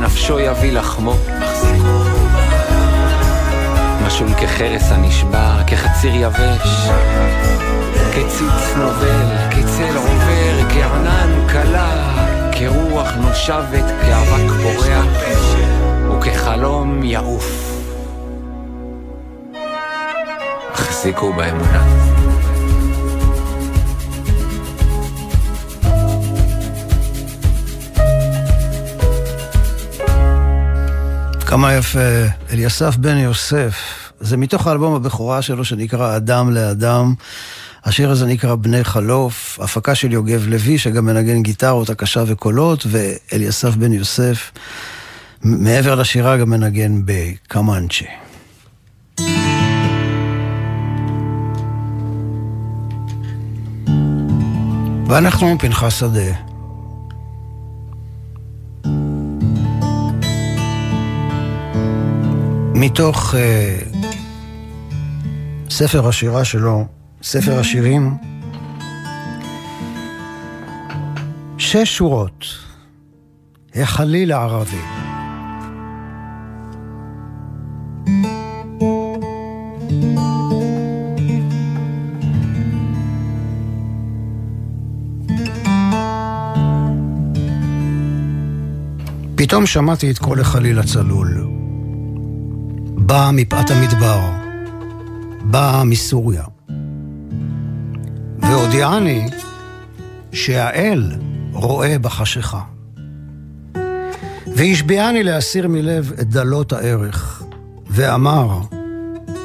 בנפשו 0.00 0.38
יביא 0.40 0.72
לחמו, 0.72 1.14
משול 4.06 4.34
כחרס 4.34 4.82
הנשבר, 4.90 5.60
כחציר 5.66 6.14
יבש, 6.14 6.88
כציץ 8.12 8.76
נובל, 8.76 9.26
כצל 9.50 9.96
עובר, 9.96 10.68
כענן 10.68 11.46
קלה, 11.48 12.14
כרוח 12.52 13.12
נושבת, 13.16 13.84
כאבק 14.00 14.50
פורח, 14.62 15.06
וכחלום 16.10 17.04
יעוף. 17.04 17.72
החזיקו 20.72 21.32
באמונה. 21.32 22.19
כמה 31.50 31.74
יפה, 31.74 31.98
אליסף 32.52 32.96
בן 32.96 33.16
יוסף. 33.16 33.74
זה 34.20 34.36
מתוך 34.36 34.66
האלבום 34.66 34.94
הבכורה 34.94 35.42
שלו 35.42 35.64
שנקרא 35.64 36.16
אדם 36.16 36.50
לאדם. 36.50 37.14
השיר 37.84 38.10
הזה 38.10 38.26
נקרא 38.26 38.54
בני 38.54 38.84
חלוף, 38.84 39.58
הפקה 39.62 39.94
של 39.94 40.12
יוגב 40.12 40.46
לוי, 40.46 40.78
שגם 40.78 41.06
מנגן 41.06 41.42
גיטרות, 41.42 41.90
הקשה 41.90 42.22
וקולות, 42.26 42.86
ואליסף 42.86 43.74
בן 43.74 43.92
יוסף, 43.92 44.50
מעבר 45.42 45.94
לשירה 45.94 46.36
גם 46.36 46.50
מנגן 46.50 47.02
בקמאנצ'ה. 47.04 48.04
ואנחנו 55.06 55.46
עם 55.46 55.58
פנחס 55.58 55.98
שדה. 55.98 56.49
מתוך 62.80 63.34
uh, 63.34 63.96
ספר 65.70 66.08
השירה 66.08 66.44
שלו, 66.44 66.86
ספר 67.22 67.58
השירים, 67.58 68.16
שש 71.58 71.96
שורות, 71.96 72.44
החליל 73.74 74.32
הערבי. 74.32 74.76
פתאום 89.34 89.66
שמעתי 89.66 90.10
את 90.10 90.18
קול 90.18 90.40
החליל 90.40 90.78
הצלול. 90.78 91.49
בא 93.10 93.30
מפאת 93.32 93.70
המדבר, 93.70 94.20
בא 95.42 95.82
מסוריה. 95.86 96.42
והודיעני 98.38 99.28
שהאל 100.32 101.12
רואה 101.52 101.98
בחשיכה. 101.98 102.60
והשביעני 104.56 105.22
להסיר 105.22 105.68
מלב 105.68 106.12
את 106.20 106.28
דלות 106.28 106.72
הערך, 106.72 107.42
ואמר, 107.90 108.60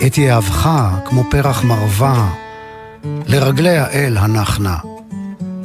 את 0.07 0.17
יהבך 0.17 0.69
כמו 1.05 1.23
פרח 1.31 1.63
מרווה, 1.63 2.33
לרגלי 3.03 3.77
האל 3.77 4.17
הנח 4.17 4.59
נא. 4.59 4.77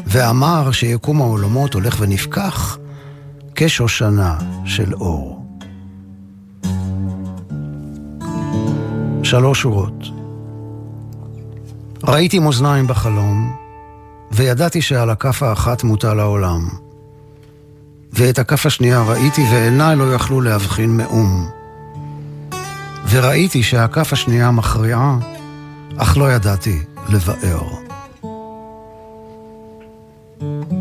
ואמר 0.07 0.71
שיקום 0.71 1.21
העולמות 1.21 1.75
הולך 1.75 1.97
ונפקח 2.01 2.79
כשושנה 3.55 4.39
של 4.65 4.95
אור. 4.95 5.40
שלוש 9.31 9.61
שורות. 9.61 10.05
ראיתי 12.05 12.39
מאזניים 12.39 12.87
בחלום, 12.87 13.57
וידעתי 14.33 14.83
שעל 14.83 15.11
הכף 15.11 15.43
האחת 15.43 15.85
מוטל 15.85 16.21
העולם. 16.21 16.69
ואת 18.13 18.39
הכף 18.39 18.67
השנייה 18.67 19.03
ראיתי, 19.03 19.43
ועיניי 19.51 19.97
לא 19.97 20.15
יכלו 20.15 20.41
להבחין 20.41 20.97
מאום. 20.97 21.49
וראיתי 23.11 23.63
שהכף 23.63 24.13
השנייה 24.13 24.51
מכריעה, 24.51 25.19
אך 25.97 26.17
לא 26.17 26.33
ידעתי 26.33 26.79
לבאר. 27.09 27.63
thank 30.41 30.73
you 30.73 30.80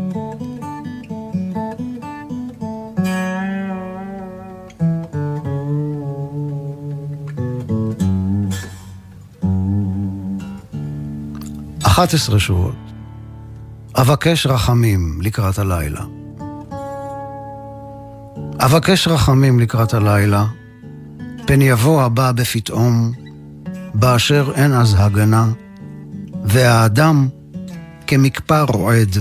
11 12.00 12.38
שורות. 12.38 12.74
אבקש 13.96 14.46
רחמים 14.46 15.18
לקראת 15.22 15.58
הלילה. 15.58 16.00
אבקש 18.58 19.08
רחמים 19.08 19.60
לקראת 19.60 19.94
הלילה, 19.94 20.46
פן 21.46 21.62
יבוא 21.62 22.02
הבא 22.02 22.32
בפתאום, 22.32 23.12
באשר 23.94 24.52
אין 24.54 24.72
אז 24.72 24.96
הגנה, 24.98 25.48
והאדם 26.44 27.28
כמקפא 28.06 28.64
רועד, 28.68 29.16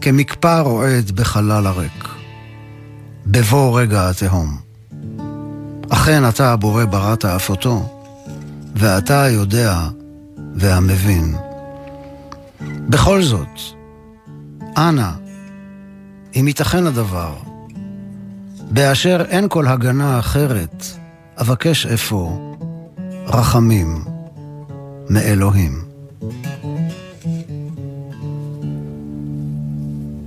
כמקפא 0.00 0.60
רועד 0.60 1.10
בחלל 1.10 1.66
הריק. 1.66 2.08
בבוא 3.26 3.80
רגע 3.80 4.10
התהום. 4.10 4.56
אכן 5.90 6.28
אתה 6.28 6.52
הבורא 6.52 6.84
בראת 6.84 7.24
אף 7.24 7.50
אותו, 7.50 8.00
ואתה 8.74 9.28
יודע 9.28 9.78
והמבין. 10.54 11.36
בכל 12.88 13.22
זאת, 13.22 13.60
אנא, 14.76 15.10
אם 16.36 16.48
ייתכן 16.48 16.86
הדבר, 16.86 17.34
באשר 18.70 19.24
אין 19.28 19.48
כל 19.48 19.66
הגנה 19.66 20.18
אחרת, 20.18 20.84
אבקש 21.40 21.86
אפוא 21.86 22.56
רחמים 23.26 24.04
מאלוהים. 25.10 25.84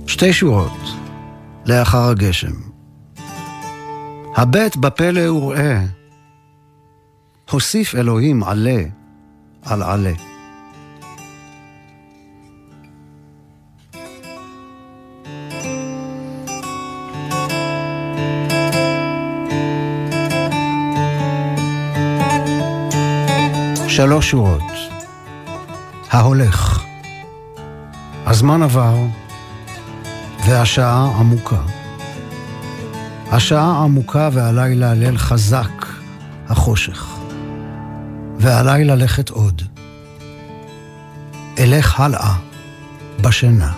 שתי 0.06 0.32
שורות 0.32 0.80
לאחר 1.66 2.08
הגשם. 2.08 2.52
הבט 4.36 4.76
בפלא 4.76 5.32
וראה, 5.32 5.84
הוסיף 7.50 7.94
אלוהים 7.94 8.42
עלה 8.42 8.82
על 9.62 9.82
עלה. 9.82 10.27
שלוש 23.98 24.30
שורות. 24.30 24.62
ההולך. 26.10 26.84
הזמן 28.26 28.62
עבר, 28.62 28.96
והשעה 30.46 31.04
עמוקה. 31.18 31.60
השעה 33.32 33.82
עמוקה 33.82 34.28
והלילה 34.32 34.94
ליל 34.94 35.18
חזק, 35.18 35.86
החושך. 36.48 37.06
ועליי 38.38 38.84
ללכת 38.84 39.30
עוד. 39.30 39.62
אלך 41.58 42.00
הלאה, 42.00 42.34
בשינה. 43.20 43.72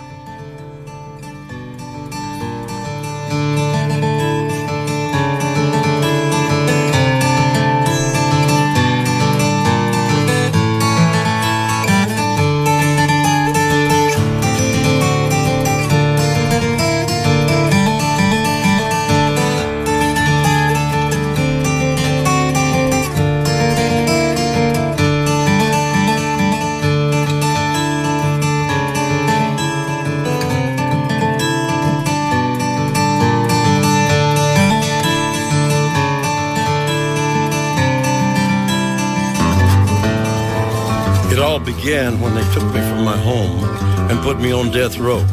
Row. 45.01 45.25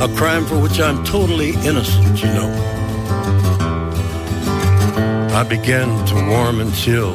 A 0.00 0.08
crime 0.16 0.44
for 0.46 0.58
which 0.58 0.80
I'm 0.80 1.04
totally 1.04 1.50
innocent, 1.66 2.22
you 2.22 2.28
know. 2.28 2.50
I 5.34 5.42
began 5.42 5.88
to 6.06 6.14
warm 6.30 6.60
and 6.60 6.72
chill 6.74 7.14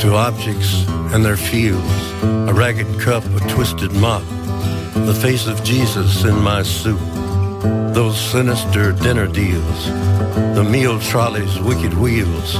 to 0.00 0.14
objects 0.14 0.84
and 1.12 1.24
their 1.24 1.36
feels. 1.36 2.12
A 2.22 2.52
ragged 2.52 3.00
cup, 3.00 3.24
a 3.24 3.40
twisted 3.48 3.92
mop, 3.92 4.22
the 4.94 5.14
face 5.14 5.46
of 5.46 5.62
Jesus 5.64 6.24
in 6.24 6.36
my 6.42 6.62
soup. 6.62 7.00
Those 7.94 8.20
sinister 8.20 8.92
dinner 8.92 9.26
deals, 9.26 9.86
the 10.54 10.66
meal 10.68 10.98
trolley's 11.00 11.58
wicked 11.60 11.94
wheels, 11.94 12.56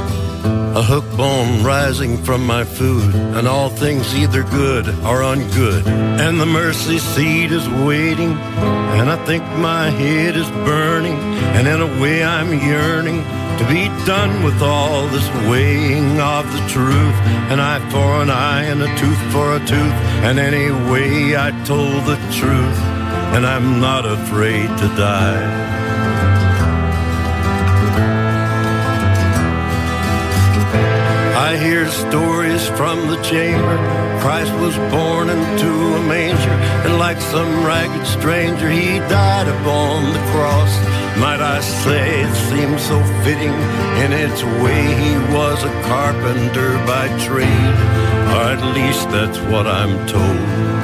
a 0.75 0.83
hook 0.83 1.05
bone 1.15 1.63
rising 1.63 2.21
from 2.21 2.45
my 2.45 2.65
food, 2.65 3.15
and 3.15 3.47
all 3.47 3.69
things 3.69 4.13
either 4.13 4.43
good 4.43 4.85
or 5.09 5.23
ungood. 5.23 5.87
And 5.87 6.37
the 6.37 6.45
mercy 6.45 6.99
seat 6.99 7.53
is 7.53 7.65
waiting, 7.69 8.33
and 8.99 9.09
I 9.09 9.15
think 9.25 9.43
my 9.57 9.89
head 9.89 10.35
is 10.35 10.49
burning, 10.67 11.15
and 11.55 11.65
in 11.65 11.79
a 11.79 12.01
way 12.01 12.25
I'm 12.25 12.51
yearning 12.59 13.23
to 13.59 13.65
be 13.69 13.87
done 14.05 14.43
with 14.43 14.61
all 14.61 15.07
this 15.07 15.29
weighing 15.49 16.19
of 16.19 16.43
the 16.51 16.67
truth. 16.67 17.17
An 17.51 17.61
eye 17.61 17.79
for 17.89 18.21
an 18.21 18.29
eye 18.29 18.63
and 18.63 18.81
a 18.81 18.91
tooth 18.97 19.31
for 19.31 19.55
a 19.55 19.59
tooth. 19.59 19.97
And 20.27 20.37
anyway, 20.39 21.37
I 21.37 21.51
told 21.63 22.03
the 22.03 22.19
truth, 22.35 22.79
and 23.33 23.47
I'm 23.47 23.79
not 23.79 24.05
afraid 24.05 24.67
to 24.67 24.87
die. 24.97 25.84
I 31.45 31.57
hear 31.57 31.87
stories 31.91 32.67
from 32.69 32.97
the 33.07 33.21
chamber. 33.21 33.77
Christ 34.19 34.51
was 34.53 34.75
born 34.89 35.29
into 35.29 35.69
a 35.99 36.01
manger, 36.07 36.55
and 36.83 36.97
like 36.97 37.21
some 37.21 37.63
ragged 37.63 38.07
stranger, 38.07 38.67
he 38.67 38.97
died 39.13 39.47
upon 39.47 40.11
the 40.11 40.23
cross. 40.31 40.73
Might 41.19 41.41
I 41.41 41.59
say 41.61 42.23
it 42.23 42.35
seems 42.49 42.81
so 42.81 42.97
fitting 43.23 43.53
in 44.03 44.11
its 44.25 44.41
way 44.63 44.81
he 45.03 45.13
was 45.37 45.63
a 45.63 45.73
carpenter 45.83 46.73
by 46.89 47.05
trade, 47.27 47.75
or 48.33 48.43
at 48.55 48.63
least 48.73 49.07
that's 49.11 49.37
what 49.51 49.67
I'm 49.67 49.95
told. 50.07 50.74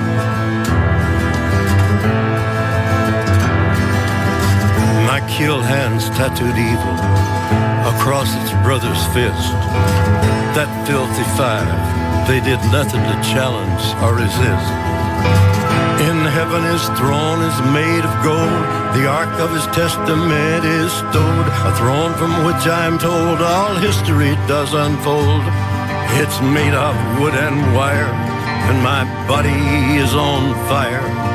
My 5.42 5.48
kill 5.48 5.62
hands 5.62 6.06
tattooed 6.14 6.54
evil 6.54 6.98
across 7.90 8.30
its 8.38 8.54
brother's 8.62 9.02
fist. 9.10 9.50
That 10.54 10.70
filthy 10.86 11.26
five, 11.34 11.66
they 12.30 12.38
did 12.46 12.62
nothing 12.70 13.02
to 13.02 13.18
challenge 13.26 13.82
or 14.06 14.14
resist. 14.22 14.70
In 16.06 16.22
heaven 16.30 16.62
his 16.62 16.86
throne 16.94 17.42
is 17.42 17.58
made 17.74 18.06
of 18.06 18.14
gold, 18.22 18.62
the 18.94 19.10
ark 19.10 19.34
of 19.42 19.50
his 19.50 19.66
testament 19.74 20.62
is 20.62 20.94
stowed, 20.94 21.48
a 21.66 21.74
throne 21.74 22.14
from 22.22 22.46
which 22.46 22.62
I'm 22.70 23.02
told 23.02 23.42
all 23.42 23.74
history 23.82 24.38
does 24.46 24.78
unfold. 24.78 25.42
It's 26.22 26.38
made 26.54 26.78
of 26.78 26.94
wood 27.18 27.34
and 27.34 27.58
wire, 27.74 28.14
and 28.70 28.78
my 28.86 29.10
body 29.26 29.58
is 29.98 30.14
on 30.14 30.54
fire. 30.70 31.31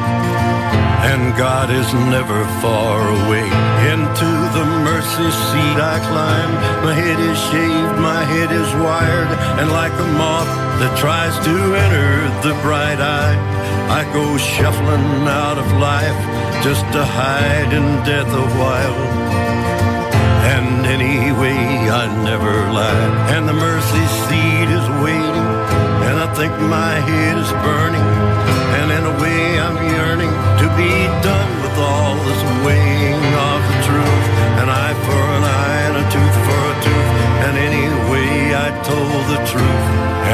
And 1.12 1.36
God 1.36 1.70
is 1.70 1.88
never 2.10 2.40
far 2.62 2.98
away. 3.18 3.46
Into 3.92 4.30
the 4.56 4.66
mercy 4.88 5.30
seat 5.48 5.78
I 5.94 5.96
climb. 6.10 6.52
My 6.84 6.94
head 6.94 7.20
is 7.30 7.38
shaved, 7.48 7.98
my 8.12 8.22
head 8.32 8.50
is 8.50 8.70
wired, 8.84 9.30
and 9.58 9.70
like 9.70 9.92
a 9.92 10.08
moth 10.18 10.50
that 10.80 10.92
tries 10.98 11.34
to 11.46 11.54
enter 11.84 12.10
the 12.46 12.54
bright 12.60 13.00
eye, 13.00 13.36
I 13.98 14.02
go 14.12 14.36
shuffling 14.36 15.28
out 15.42 15.58
of 15.58 15.68
life 15.78 16.20
just 16.66 16.84
to 16.92 17.04
hide 17.04 17.72
in 17.72 17.86
death 18.04 18.30
a 18.44 18.46
while. 18.60 19.00
And 20.54 20.86
anyway, 20.86 21.58
I 22.02 22.04
never 22.24 22.54
lie. 22.72 23.08
And 23.34 23.48
the 23.48 23.54
mercy 23.54 24.06
seat 24.26 24.68
is 24.78 24.86
waiting, 25.06 25.48
and 26.08 26.16
I 26.18 26.28
think 26.34 26.52
my 26.78 26.94
head 27.08 27.38
is 27.38 27.50
burning. 27.64 28.65
Be 30.76 30.92
done 31.24 31.52
with 31.64 31.76
all 31.80 32.14
this 32.28 32.42
weighing 32.60 33.24
of 33.50 33.60
the 33.64 33.78
truth. 33.88 34.26
An 34.60 34.68
eye 34.68 34.96
for 35.08 35.22
an 35.36 35.44
eye 35.44 35.80
and 35.88 35.96
a 35.96 36.06
tooth 36.12 36.36
for 36.44 36.60
a 36.72 36.76
tooth. 36.84 37.10
And 37.48 37.54
anyway, 37.56 38.52
I 38.52 38.68
told 38.84 39.22
the 39.32 39.40
truth, 39.48 39.86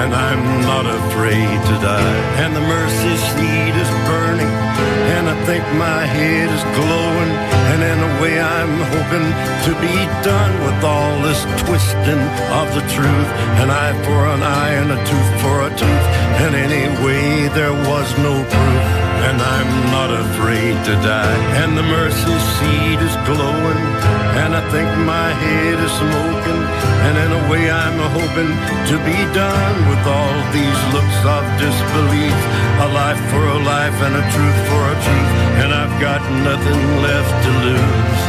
and 0.02 0.10
I'm 0.10 0.42
not 0.66 0.86
afraid 0.86 1.56
to 1.70 1.74
die. 1.78 2.18
And 2.42 2.56
the 2.58 2.64
mercy 2.76 3.14
seat 3.30 3.74
is 3.84 3.90
burning, 4.10 4.52
and 5.14 5.30
I 5.30 5.36
think 5.46 5.62
my 5.78 6.02
head 6.06 6.50
is 6.50 6.64
glowing. 6.74 7.32
And 7.70 7.80
in 7.92 7.98
a 8.02 8.12
way, 8.20 8.34
I'm 8.40 8.76
hoping 8.94 9.28
to 9.66 9.72
be 9.78 9.96
done 10.26 10.52
with 10.66 10.78
all 10.82 11.14
this 11.22 11.40
twisting 11.62 12.22
of 12.58 12.66
the 12.74 12.84
truth. 12.90 13.30
An 13.62 13.70
eye 13.70 13.94
for 14.02 14.20
an 14.34 14.42
eye 14.42 14.74
and 14.80 14.90
a 14.90 15.00
tooth 15.06 15.30
for 15.42 15.56
a 15.68 15.70
tooth. 15.70 16.06
And 16.42 16.52
anyway, 16.54 17.48
there 17.54 17.76
was 17.90 18.08
no 18.18 18.34
proof. 18.42 18.91
And 19.28 19.38
I'm 19.40 19.72
not 19.94 20.10
afraid 20.10 20.74
to 20.88 20.94
die. 20.98 21.38
And 21.62 21.78
the 21.78 21.86
mercy 21.86 22.36
seat 22.58 22.98
is 22.98 23.14
glowing. 23.22 23.82
And 24.42 24.50
I 24.56 24.62
think 24.74 24.88
my 25.06 25.30
head 25.44 25.78
is 25.78 25.92
smoking. 25.94 26.62
And 27.06 27.14
in 27.24 27.30
a 27.30 27.42
way, 27.50 27.70
I'm 27.70 27.98
hoping 28.18 28.52
to 28.90 28.96
be 29.06 29.18
done 29.30 29.76
with 29.90 30.02
all 30.06 30.36
these 30.50 30.80
looks 30.94 31.20
of 31.22 31.42
disbelief. 31.62 32.38
A 32.82 32.88
life 32.90 33.22
for 33.30 33.44
a 33.46 33.60
life 33.62 33.98
and 34.02 34.14
a 34.18 34.24
truth 34.34 34.60
for 34.66 34.82
a 34.90 34.96
truth. 35.06 35.30
And 35.62 35.70
I've 35.70 35.96
got 36.02 36.20
nothing 36.42 36.82
left 37.06 37.34
to 37.46 37.50
lose. 37.66 38.22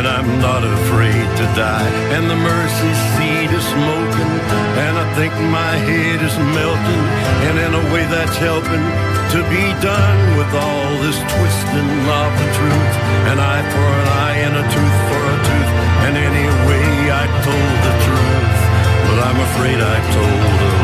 And 0.00 0.04
I'm 0.08 0.30
not 0.40 0.64
afraid 0.64 1.26
to 1.40 1.46
die. 1.56 1.88
And 2.16 2.24
the 2.28 2.36
mercy 2.36 2.92
seat 3.16 3.50
is 3.52 3.66
smoking. 3.68 4.32
And 4.80 4.94
I 4.96 5.06
think 5.12 5.32
my 5.52 5.72
head 5.88 6.18
is 6.24 6.36
melting. 6.56 7.04
And 7.46 7.56
in 7.66 7.72
a 7.76 7.84
way, 7.92 8.04
that's 8.08 8.36
helping 8.36 8.84
to 9.34 9.42
be 9.52 9.66
done 9.84 10.20
with 10.38 10.50
all 10.54 10.88
this 11.04 11.18
twisting 11.20 11.92
of 12.08 12.30
the 12.40 12.48
truth. 12.56 12.94
An 13.28 13.38
eye 13.38 13.64
for 13.72 13.88
an 14.00 14.08
eye 14.24 14.38
and 14.46 14.54
a 14.56 14.64
tooth 14.74 14.98
for 15.08 15.20
a 15.20 15.36
tooth. 15.48 15.72
And 16.08 16.14
anyway, 16.16 16.88
I 17.12 17.24
told 17.44 17.76
the 17.86 17.94
truth, 18.06 18.58
but 19.04 19.18
I'm 19.28 19.40
afraid 19.48 19.78
I 19.84 19.98
told 20.16 20.56
a 20.72 20.77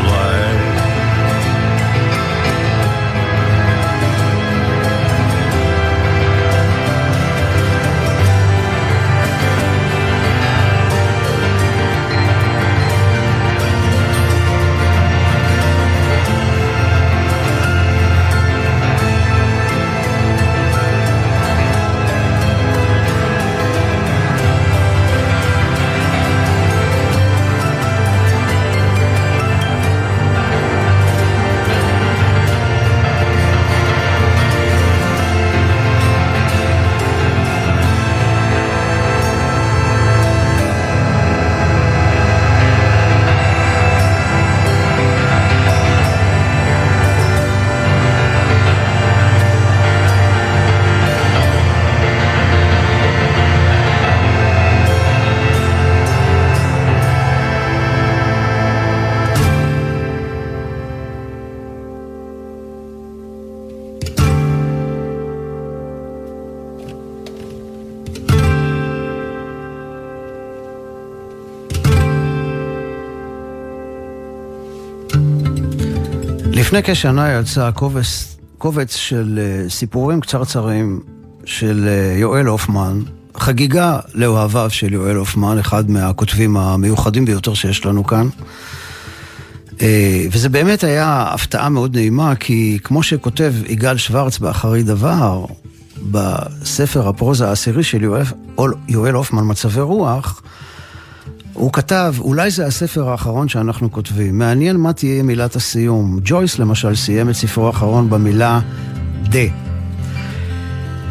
לפני 76.75 76.93
כשנה 76.93 77.31
יצא 77.31 77.71
קובץ, 77.71 78.37
קובץ 78.57 78.95
של 78.95 79.39
אה, 79.41 79.69
סיפורים 79.69 80.21
קצרצרים 80.21 80.99
של 81.45 81.87
אה, 81.87 82.17
יואל 82.17 82.45
הופמן, 82.45 83.01
חגיגה 83.35 83.99
לאוהביו 84.13 84.69
של 84.69 84.93
יואל 84.93 85.15
הופמן, 85.15 85.59
אחד 85.59 85.89
מהכותבים 85.89 86.57
המיוחדים 86.57 87.25
ביותר 87.25 87.53
שיש 87.53 87.85
לנו 87.85 88.03
כאן. 88.03 88.27
אה, 89.81 90.25
וזה 90.31 90.49
באמת 90.49 90.83
היה 90.83 91.25
הפתעה 91.33 91.69
מאוד 91.69 91.95
נעימה, 91.95 92.35
כי 92.35 92.79
כמו 92.83 93.03
שכותב 93.03 93.53
יגאל 93.67 93.97
שוורץ 93.97 94.39
באחרי 94.39 94.83
דבר, 94.83 95.45
בספר 96.11 97.07
הפרוזה 97.07 97.49
העשירי 97.49 97.83
של 97.83 98.03
יואל, 98.03 98.23
יואל 98.87 99.13
הופמן, 99.13 99.43
מצבי 99.51 99.81
רוח, 99.81 100.41
הוא 101.55 101.73
כתב, 101.73 102.15
אולי 102.19 102.51
זה 102.51 102.65
הספר 102.65 103.09
האחרון 103.09 103.49
שאנחנו 103.49 103.91
כותבים. 103.91 104.37
מעניין 104.37 104.77
מה 104.77 104.93
תהיה 104.93 105.23
מילת 105.23 105.55
הסיום. 105.55 106.19
ג'ויס 106.23 106.59
למשל 106.59 106.95
סיים 106.95 107.29
את 107.29 107.35
ספרו 107.35 107.67
האחרון 107.67 108.09
במילה 108.09 108.59
דה. 109.23 109.39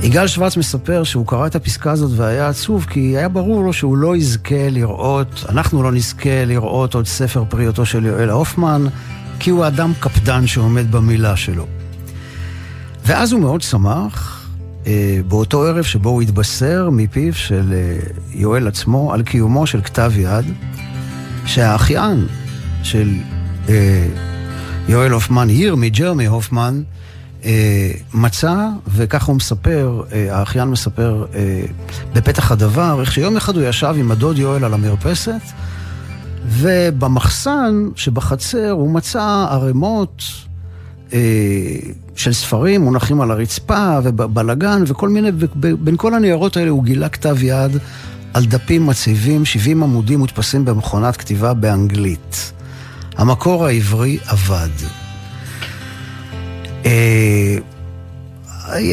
יגאל 0.03 0.26
שוורץ 0.26 0.57
מספר 0.57 1.05
שהוא 1.05 1.26
קרא 1.26 1.47
את 1.47 1.55
הפסקה 1.55 1.92
הזאת 1.92 2.11
והיה 2.16 2.49
עצוב 2.49 2.86
כי 2.90 3.01
היה 3.01 3.28
ברור 3.28 3.64
לו 3.64 3.72
שהוא 3.72 3.97
לא 3.97 4.16
יזכה 4.16 4.70
לראות, 4.70 5.45
אנחנו 5.49 5.82
לא 5.82 5.92
נזכה 5.92 6.45
לראות 6.45 6.95
עוד 6.95 7.07
ספר 7.07 7.45
פרי 7.49 7.66
של 7.84 8.07
יואל 8.07 8.30
הופמן, 8.30 8.84
כי 9.38 9.51
הוא 9.51 9.66
אדם 9.66 9.92
קפדן 10.01 10.47
שעומד 10.47 10.92
במילה 10.92 11.36
שלו. 11.36 11.66
ואז 13.07 13.32
הוא 13.32 13.40
מאוד 13.40 13.62
שמח, 13.62 14.43
באותו 15.28 15.64
ערב 15.64 15.82
שבו 15.82 16.11
הוא 16.11 16.22
התבשר 16.22 16.89
מפיו 16.93 17.35
של 17.35 17.72
אה, 17.72 17.97
יואל 18.32 18.68
עצמו 18.68 19.12
על 19.12 19.22
קיומו 19.22 19.66
של 19.66 19.82
כתב 19.82 20.12
יד, 20.16 20.45
שהאחיין 21.47 22.26
של 22.82 23.12
אה, 23.68 24.07
יואל 24.89 25.12
הופמן, 25.12 25.51
ירמי, 25.51 25.91
ג'רמי 25.91 26.26
הופמן, 26.26 26.82
אה, 27.45 27.91
מצא, 28.14 28.68
וככה 28.89 29.26
הוא 29.26 29.37
מספר, 29.37 30.03
אה, 30.12 30.39
האחיין 30.39 30.68
מספר 30.68 31.24
אה, 31.35 31.62
בפתח 32.12 32.53
הדבר, 32.53 33.01
איך 33.01 33.12
שיום 33.12 33.37
אחד 33.37 33.57
הוא 33.57 33.64
ישב 33.64 33.95
עם 33.99 34.11
הדוד 34.11 34.39
יואל 34.39 34.64
על 34.64 34.74
המרפסת, 34.74 35.43
ובמחסן 36.47 37.89
שבחצר 37.97 38.70
הוא 38.70 38.91
מצא 38.91 39.47
ערימות 39.51 40.22
אה, 40.28 40.53
של 42.16 42.32
ספרים 42.32 42.80
מונחים 42.80 43.20
על 43.20 43.30
הרצפה 43.30 43.98
ובלאגן 44.02 44.82
וכל 44.86 45.09
מיני, 45.09 45.30
בין 45.55 45.96
כל 45.96 46.14
הניירות 46.14 46.57
האלה 46.57 46.70
הוא 46.70 46.84
גילה 46.84 47.09
כתב 47.09 47.42
יד 47.42 47.78
על 48.34 48.44
דפים 48.44 48.86
מציבים, 48.86 49.44
70 49.44 49.82
עמודים 49.82 50.18
מודפסים 50.18 50.64
במכונת 50.64 51.16
כתיבה 51.16 51.55
באנגלית. 51.55 52.52
המקור 53.16 53.66
העברי 53.66 54.18
אבד. 54.32 54.68
אה, 56.86 57.57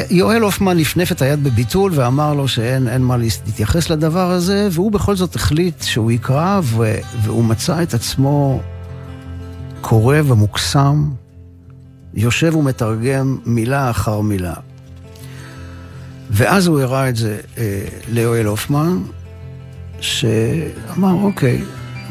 יואל 0.09 0.41
הופמן 0.41 0.78
נפנף 0.78 1.12
את 1.12 1.22
היד 1.22 1.43
בביטול 1.43 1.91
ואמר 1.95 2.34
לו 2.34 2.47
שאין 2.47 3.01
מה 3.01 3.18
להתייחס 3.18 3.89
לדבר 3.89 4.32
הזה, 4.32 4.68
והוא 4.72 4.91
בכל 4.91 5.16
זאת 5.16 5.36
החליט 5.36 5.84
שהוא 5.84 6.12
יקרא, 6.12 6.59
והוא 7.24 7.43
מצא 7.43 7.84
את 7.84 7.93
עצמו 7.93 8.62
קורא 9.82 10.18
ומוקסם, 10.26 11.09
יושב 12.14 12.55
ומתרגם 12.55 13.38
מילה 13.45 13.89
אחר 13.89 14.22
מילה. 14.22 14.53
ואז 16.30 16.68
הוא 16.68 16.82
הראה 16.82 17.09
את 17.09 17.16
זה 17.16 17.38
אה, 17.57 17.86
ליואל 18.09 18.45
הופמן, 18.45 18.97
שאמר, 19.99 21.14
אוקיי, 21.14 21.62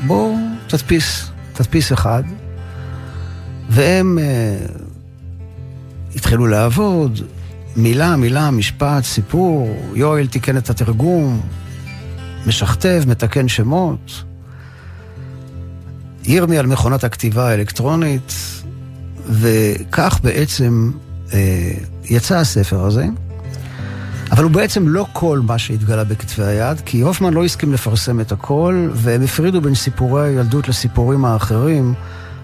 בוא 0.07 0.37
תדפיס, 0.67 1.31
תדפיס 1.53 1.93
אחד. 1.93 2.23
והם 3.69 4.19
אה, 4.19 4.57
התחילו 6.17 6.47
לעבוד, 6.47 7.21
מילה, 7.77 8.17
מילה, 8.17 8.51
משפט, 8.51 9.05
סיפור, 9.05 9.77
יואל 9.95 10.27
תיקן 10.27 10.57
את 10.57 10.71
התרגום, 10.71 11.41
משכתב, 12.47 13.03
מתקן 13.07 13.49
שמות. 13.49 14.25
ירמי 16.25 16.59
על 16.59 16.67
מכונת 16.67 17.05
הכתיבה 17.05 17.49
האלקטרונית, 17.49 18.33
וכך 19.31 20.21
בעצם 20.23 20.91
אה, 21.33 21.73
יצא 22.05 22.37
הספר 22.37 22.85
הזה. 22.85 23.07
אבל 24.31 24.43
הוא 24.43 24.51
בעצם 24.51 24.89
לא 24.89 25.07
כל 25.13 25.41
מה 25.43 25.59
שהתגלה 25.59 26.05
בכתבי 26.05 26.45
היד, 26.45 26.81
כי 26.81 27.01
הופמן 27.01 27.35
לא 27.35 27.45
הסכים 27.45 27.73
לפרסם 27.73 28.21
את 28.21 28.33
הכל, 28.33 28.89
והם 28.95 29.23
הפרידו 29.23 29.61
בין 29.61 29.75
סיפורי 29.75 30.29
הילדות 30.29 30.69
לסיפורים 30.69 31.25
האחרים, 31.25 31.95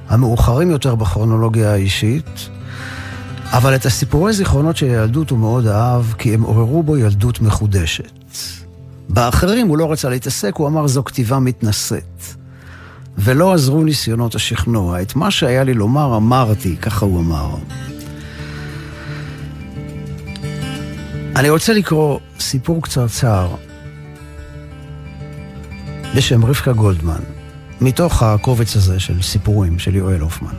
המאוחרים 0.08 0.70
יותר 0.70 0.94
בכרונולוגיה 0.94 1.72
האישית. 1.72 2.48
אבל 3.52 3.74
את 3.74 3.86
הסיפורי 3.86 4.32
זיכרונות 4.32 4.76
של 4.76 4.86
ילדות 4.86 5.30
הוא 5.30 5.38
מאוד 5.38 5.66
אהב, 5.66 6.04
כי 6.18 6.34
הם 6.34 6.42
עוררו 6.42 6.82
בו 6.82 6.96
ילדות 6.96 7.40
מחודשת. 7.40 8.12
באחרים 9.08 9.68
הוא 9.68 9.78
לא 9.78 9.92
רצה 9.92 10.08
להתעסק, 10.08 10.54
הוא 10.56 10.68
אמר 10.68 10.86
זו 10.86 11.04
כתיבה 11.04 11.38
מתנשאת. 11.38 12.22
ולא 13.18 13.54
עזרו 13.54 13.84
ניסיונות 13.84 14.34
השכנוע. 14.34 15.02
את 15.02 15.16
מה 15.16 15.30
שהיה 15.30 15.64
לי 15.64 15.74
לומר 15.74 16.16
אמרתי, 16.16 16.76
ככה 16.76 17.06
הוא 17.06 17.20
אמר. 17.20 17.56
אני 21.36 21.50
רוצה 21.50 21.72
לקרוא 21.72 22.18
סיפור 22.40 22.82
קצרצר 22.82 23.54
בשם 26.16 26.44
רבקה 26.44 26.72
גולדמן, 26.72 27.20
מתוך 27.80 28.22
הקובץ 28.22 28.76
הזה 28.76 29.00
של 29.00 29.22
סיפורים 29.22 29.78
של 29.78 29.94
יואל 29.94 30.20
הופמן. 30.20 30.54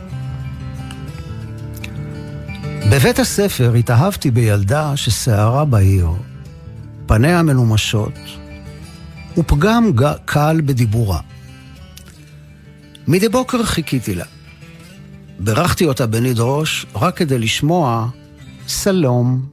בבית 2.90 3.18
הספר 3.18 3.74
התאהבתי 3.74 4.30
בילדה 4.30 4.96
שסערה 4.96 5.64
בעיר, 5.64 6.08
פניה 7.06 7.42
מנומשות, 7.42 8.12
ופגם 9.38 9.90
קל 10.24 10.60
בדיבורה. 10.64 11.20
מדי 13.08 13.28
בוקר 13.28 13.62
חיכיתי 13.62 14.14
לה. 14.14 14.24
בירכתי 15.38 15.86
אותה 15.86 16.06
בניד 16.06 16.36
ראש 16.38 16.86
רק 16.94 17.16
כדי 17.16 17.38
לשמוע 17.38 18.08
סלום, 18.68 19.46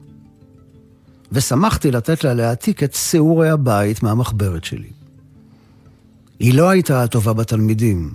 ושמחתי 1.32 1.90
לתת 1.90 2.24
לה 2.24 2.34
להעתיק 2.34 2.82
את 2.82 2.94
שעורי 2.94 3.48
הבית 3.48 4.02
מהמחברת 4.02 4.64
שלי. 4.64 4.88
היא 6.38 6.54
לא 6.54 6.68
הייתה 6.68 7.02
הטובה 7.02 7.32
בתלמידים, 7.32 8.12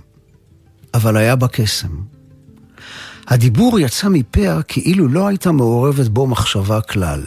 אבל 0.94 1.16
היה 1.16 1.36
בה 1.36 1.48
קסם. 1.48 2.00
הדיבור 3.26 3.80
יצא 3.80 4.08
מפיה 4.08 4.62
כאילו 4.62 5.08
לא 5.08 5.26
הייתה 5.26 5.52
מעורבת 5.52 6.08
בו 6.08 6.26
מחשבה 6.26 6.80
כלל. 6.80 7.24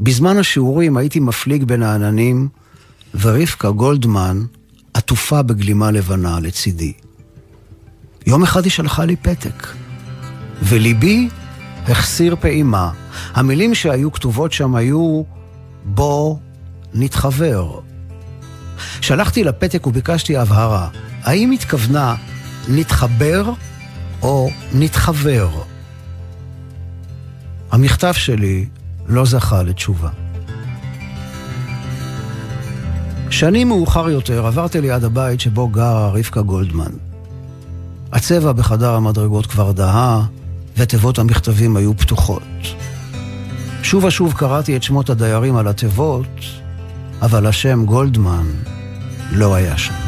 בזמן 0.00 0.36
השיעורים 0.38 0.96
הייתי 0.96 1.20
מפליג 1.20 1.64
בין 1.64 1.82
העננים, 1.82 2.48
ורבקה 3.20 3.70
גולדמן 3.70 4.42
עטופה 4.96 5.42
בגלימה 5.42 5.90
לבנה 5.90 6.40
לצידי. 6.40 6.92
יום 8.26 8.42
אחד 8.42 8.64
היא 8.64 8.72
שלחה 8.72 9.04
לי 9.04 9.16
פתק, 9.16 9.66
וליבי 10.62 11.28
החסיר 11.88 12.36
פעימה. 12.40 12.90
המילים 13.34 13.74
שהיו 13.74 14.12
כתובות 14.12 14.52
שם 14.52 14.74
היו 14.76 15.22
בוא 15.84 16.36
נתחבר. 16.94 17.80
שלחתי 19.00 19.44
לה 19.44 19.52
פתק 19.52 19.86
וביקשתי 19.86 20.36
הבהרה. 20.36 20.88
האם 21.22 21.50
התכוונה 21.50 22.14
נתחבר 22.68 23.50
או 24.22 24.50
נתחבר? 24.74 25.48
המכתב 27.70 28.12
שלי 28.12 28.68
לא 29.06 29.24
זכה 29.24 29.62
לתשובה. 29.62 30.10
שנים 33.38 33.68
מאוחר 33.68 34.08
יותר 34.08 34.46
עברתי 34.46 34.80
ליד 34.80 35.04
הבית 35.04 35.40
שבו 35.40 35.68
גרה 35.68 36.08
רבקה 36.08 36.42
גולדמן. 36.42 36.90
הצבע 38.12 38.52
בחדר 38.52 38.94
המדרגות 38.94 39.46
כבר 39.46 39.72
דהה, 39.72 40.22
ותיבות 40.76 41.18
המכתבים 41.18 41.76
היו 41.76 41.96
פתוחות. 41.96 42.42
שוב 43.82 44.04
ושוב 44.04 44.32
קראתי 44.32 44.76
את 44.76 44.82
שמות 44.82 45.10
הדיירים 45.10 45.56
על 45.56 45.68
התיבות, 45.68 46.38
אבל 47.22 47.46
השם 47.46 47.84
גולדמן 47.84 48.46
לא 49.32 49.54
היה 49.54 49.78
שם. 49.78 50.05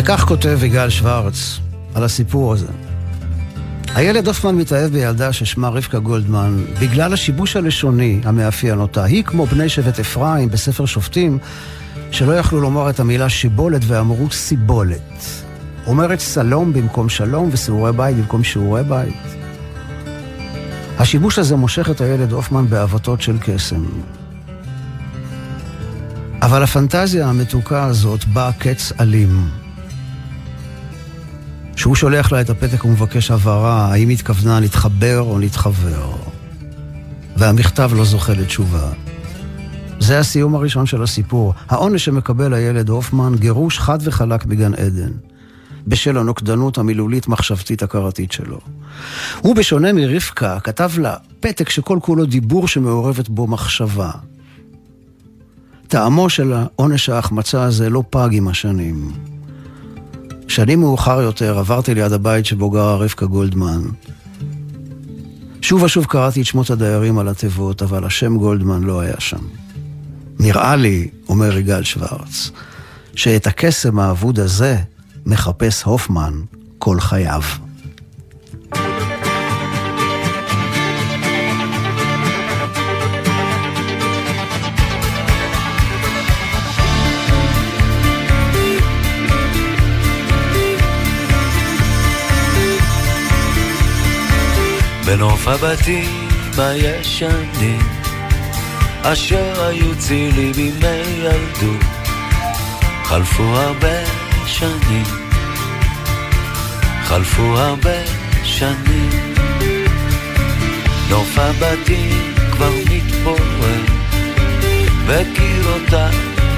וכך 0.00 0.24
כותב 0.28 0.64
יגאל 0.64 0.90
שוורץ 0.90 1.58
על 1.94 2.04
הסיפור 2.04 2.52
הזה. 2.52 2.66
הילד 3.94 4.26
הופמן 4.26 4.54
מתאהב 4.54 4.92
בילדה 4.92 5.32
ששמה 5.32 5.68
רבקה 5.68 5.98
גולדמן 5.98 6.64
בגלל 6.80 7.12
השיבוש 7.12 7.56
הלשוני 7.56 8.20
המאפיין 8.24 8.78
אותה. 8.80 9.04
היא 9.04 9.24
כמו 9.24 9.46
בני 9.46 9.68
שבט 9.68 10.00
אפרים 10.00 10.48
בספר 10.48 10.86
שופטים, 10.86 11.38
שלא 12.10 12.32
יכלו 12.32 12.60
לומר 12.60 12.90
את 12.90 13.00
המילה 13.00 13.28
שיבולת 13.28 13.82
ואמרו 13.86 14.30
סיבולת. 14.30 15.24
אומרת 15.86 16.20
סלום 16.20 16.72
במקום 16.72 17.08
שלום 17.08 17.48
ושעורי 17.52 17.92
בית 17.92 18.16
במקום 18.16 18.44
שיעורי 18.44 18.82
בית. 18.84 19.22
השיבוש 20.98 21.38
הזה 21.38 21.56
מושך 21.56 21.90
את 21.90 22.00
הילד 22.00 22.32
הופמן 22.32 22.66
באבטות 22.68 23.22
של 23.22 23.36
קסם. 23.40 23.84
אבל 26.42 26.62
הפנטזיה 26.62 27.28
המתוקה 27.28 27.84
הזאת 27.84 28.24
באה 28.24 28.52
קץ 28.52 28.92
אלים. 29.00 29.67
שהוא 31.78 31.94
שולח 31.94 32.32
לה 32.32 32.40
את 32.40 32.50
הפתק 32.50 32.84
ומבקש 32.84 33.30
הבהרה 33.30 33.92
האם 33.92 34.08
התכוונה 34.08 34.60
להתחבר 34.60 35.20
או 35.20 35.38
להתחבר. 35.38 36.12
והמכתב 37.36 37.90
לא 37.96 38.04
זוכה 38.04 38.32
לתשובה. 38.32 38.90
זה 40.00 40.18
הסיום 40.18 40.54
הראשון 40.54 40.86
של 40.86 41.02
הסיפור. 41.02 41.54
העונש 41.68 42.04
שמקבל 42.04 42.54
הילד 42.54 42.88
הופמן, 42.88 43.34
גירוש 43.34 43.78
חד 43.78 43.98
וחלק 44.02 44.46
מגן 44.46 44.74
עדן. 44.74 45.12
בשל 45.86 46.18
הנוקדנות 46.18 46.78
המילולית 46.78 47.28
מחשבתית 47.28 47.82
הכרתית 47.82 48.32
שלו. 48.32 48.60
הוא, 49.40 49.56
בשונה 49.56 49.92
מרבקה, 49.92 50.60
כתב 50.60 50.90
לה 50.98 51.16
פתק 51.40 51.68
שכל 51.68 51.98
כולו 52.02 52.26
דיבור 52.26 52.68
שמעורבת 52.68 53.28
בו 53.28 53.46
מחשבה. 53.46 54.10
טעמו 55.88 56.30
של 56.30 56.52
העונש 56.52 57.08
ההחמצה 57.08 57.62
הזה 57.62 57.90
לא 57.90 58.02
פג 58.10 58.28
עם 58.32 58.48
השנים. 58.48 59.12
שנים 60.48 60.80
מאוחר 60.80 61.20
יותר 61.20 61.58
עברתי 61.58 61.94
ליד 61.94 62.12
הבית 62.12 62.46
שבו 62.46 62.70
גרה 62.70 62.96
רבקה 62.96 63.26
גולדמן. 63.26 63.82
שוב 65.62 65.82
ושוב 65.82 66.04
קראתי 66.04 66.40
את 66.40 66.46
שמות 66.46 66.70
הדיירים 66.70 67.18
על 67.18 67.28
התיבות, 67.28 67.82
אבל 67.82 68.04
השם 68.04 68.36
גולדמן 68.36 68.82
לא 68.82 69.00
היה 69.00 69.14
שם. 69.18 69.38
נראה 70.40 70.76
לי, 70.76 71.08
אומר 71.28 71.58
יגאל 71.58 71.82
שוורץ, 71.82 72.50
שאת 73.14 73.46
הקסם 73.46 73.98
האבוד 73.98 74.38
הזה 74.38 74.76
מחפש 75.26 75.82
הופמן 75.82 76.32
כל 76.78 77.00
חייו. 77.00 77.42
בנוף 95.08 95.48
הבתים 95.48 96.28
הישנים 96.58 97.78
אשר 99.02 99.66
היו 99.66 99.98
צילי 99.98 100.52
בימי 100.52 101.02
ילדות 101.18 101.84
חלפו 103.04 103.42
הרבה 103.42 104.04
שנים. 104.46 105.04
חלפו 107.04 107.42
הרבה 107.42 107.98
שנים. 108.44 109.34
נוף 111.10 111.38
הבתים 111.38 112.34
כבר 112.52 112.72
מתפורר 112.90 113.84
וקירותיו 115.06 116.10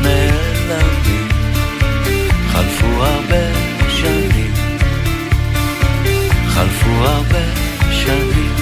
נעלמים. 0.03 1.29
חלפו 2.49 3.05
הרבה 3.05 3.53
שנים. 3.89 4.53
חלפו 6.49 6.91
הרבה 6.91 7.70
שנים 8.11 8.55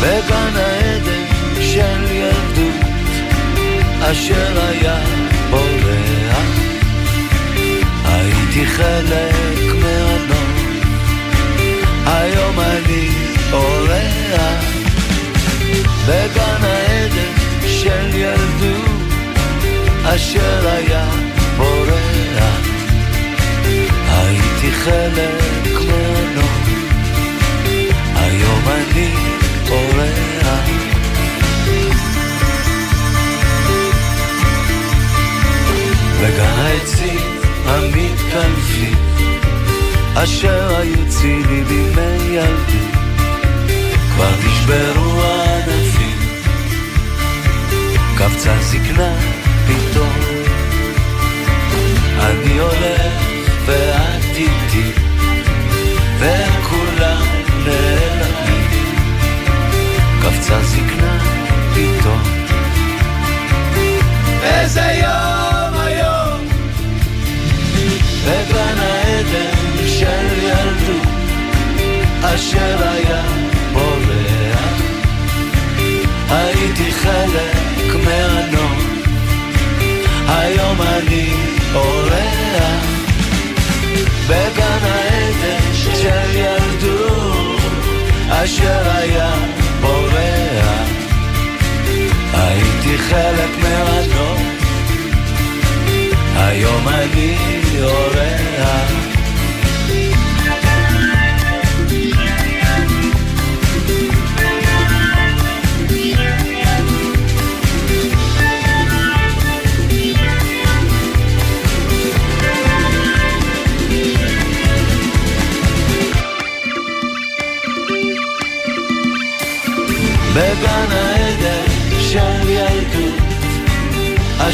בגן 0.00 0.56
העדן 0.56 1.24
של 1.60 2.04
ילדות 2.10 2.84
אשר 4.00 4.60
היה 4.68 4.98
בורח. 5.50 6.38
הייתי 8.04 8.66
חלק 8.66 9.74
מהנוף 9.82 10.54
היום 12.06 12.60
אני 12.60 13.08
אורח. 13.52 14.64
בגן 16.06 16.62
העדן 16.62 17.32
של 17.66 18.14
ילדות 18.14 18.90
אשר 20.04 20.68
היה 20.68 21.10
בורח. 21.56 22.64
הייתי 24.08 24.72
חלק 24.72 25.80
מהנוף 25.88 26.63
היום 28.44 28.68
אני 28.68 29.10
אורח. 29.70 30.68
וגן 36.20 36.58
העצים 36.58 37.20
המתקלפים, 37.66 38.96
אשר 40.14 40.76
היו 40.76 41.08
צילי 41.08 41.64
בימי 41.64 42.24
ילדי, 42.30 42.86
כבר 44.14 44.30
נשברו 44.46 45.22
הענפים, 45.22 46.18
קפצה 48.16 48.54
זקנה 48.62 49.14
פתאום. 49.66 50.12
אני 52.20 52.58
הולך 52.58 53.22
ואת 53.66 54.36
איתי, 54.36 54.90
וכולם 56.18 56.83
קפצה 60.44 60.62
זקנה 60.62 61.18
פתאום. 61.74 62.22
איזה 64.42 64.80
יום 64.80 65.74
היום, 65.74 66.46
בגן 68.24 68.78
העדן 68.78 69.86
של 69.86 70.42
ילדות, 70.42 71.08
אשר 72.22 72.88
היה 72.88 73.22
בורח, 73.72 74.82
הייתי 76.30 76.92
חלק 76.92 77.94
מהנוף, 78.04 78.84
היום 80.28 80.82
אני 80.82 81.32
אורח, 81.74 82.43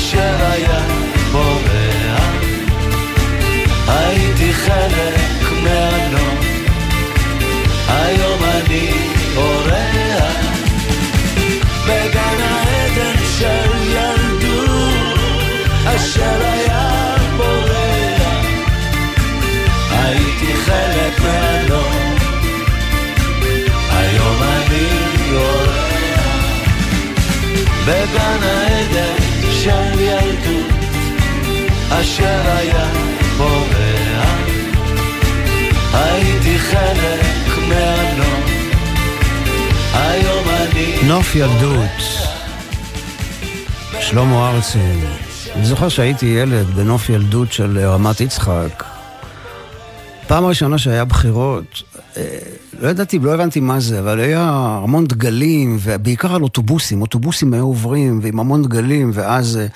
אשר 0.00 0.36
היה 0.40 0.80
בורח. 1.32 2.34
הייתי 3.88 4.52
חלק 4.52 5.52
מהנוף 5.62 6.44
היום 7.88 8.40
אני 8.44 8.90
אורח 9.36 10.46
בגן 11.86 12.40
העדן 12.40 13.16
של 13.38 13.70
ילדות 13.86 15.18
אשר 15.86 16.42
היה 16.42 17.16
בורח. 17.36 18.46
הייתי 19.90 20.54
חלק 20.64 21.20
מהנוף 21.20 22.22
היום 23.90 24.42
אני 24.42 24.88
אורח 25.32 26.20
בגן 27.86 28.42
העדן 28.42 29.19
של 29.64 30.00
ילדות 30.00 30.72
אשר 31.90 32.42
היה 32.46 32.88
בורח 33.36 34.28
הייתי 35.92 36.58
חלק 36.58 37.58
מהנוף 37.68 38.50
היום 39.94 40.44
אני 40.48 41.08
נוף 41.08 41.34
ילדות. 41.34 42.00
שלמה 44.00 44.50
ארצי. 44.50 44.78
אני 45.54 45.64
זוכר 45.64 45.88
שהייתי 45.88 46.26
ילד 46.26 46.66
בנוף 46.66 47.08
ילדות 47.08 47.52
של 47.52 47.78
רמת 47.78 48.20
יצחק. 48.20 48.84
פעם 50.26 50.44
ראשונה 50.44 50.78
שהיה 50.78 51.04
בחירות, 51.04 51.79
לא 52.80 52.88
ידעתי, 52.88 53.18
לא 53.18 53.34
הבנתי 53.34 53.60
מה 53.60 53.80
זה, 53.80 54.00
אבל 54.00 54.20
היה 54.20 54.48
המון 54.82 55.06
דגלים, 55.06 55.78
ובעיקר 55.80 56.34
על 56.34 56.42
אוטובוסים, 56.42 57.02
אוטובוסים 57.02 57.54
היו 57.54 57.64
עוברים 57.64 58.20
ועם 58.22 58.40
המון 58.40 58.62
דגלים, 58.62 59.10
ואז 59.14 59.56
אה, 59.56 59.66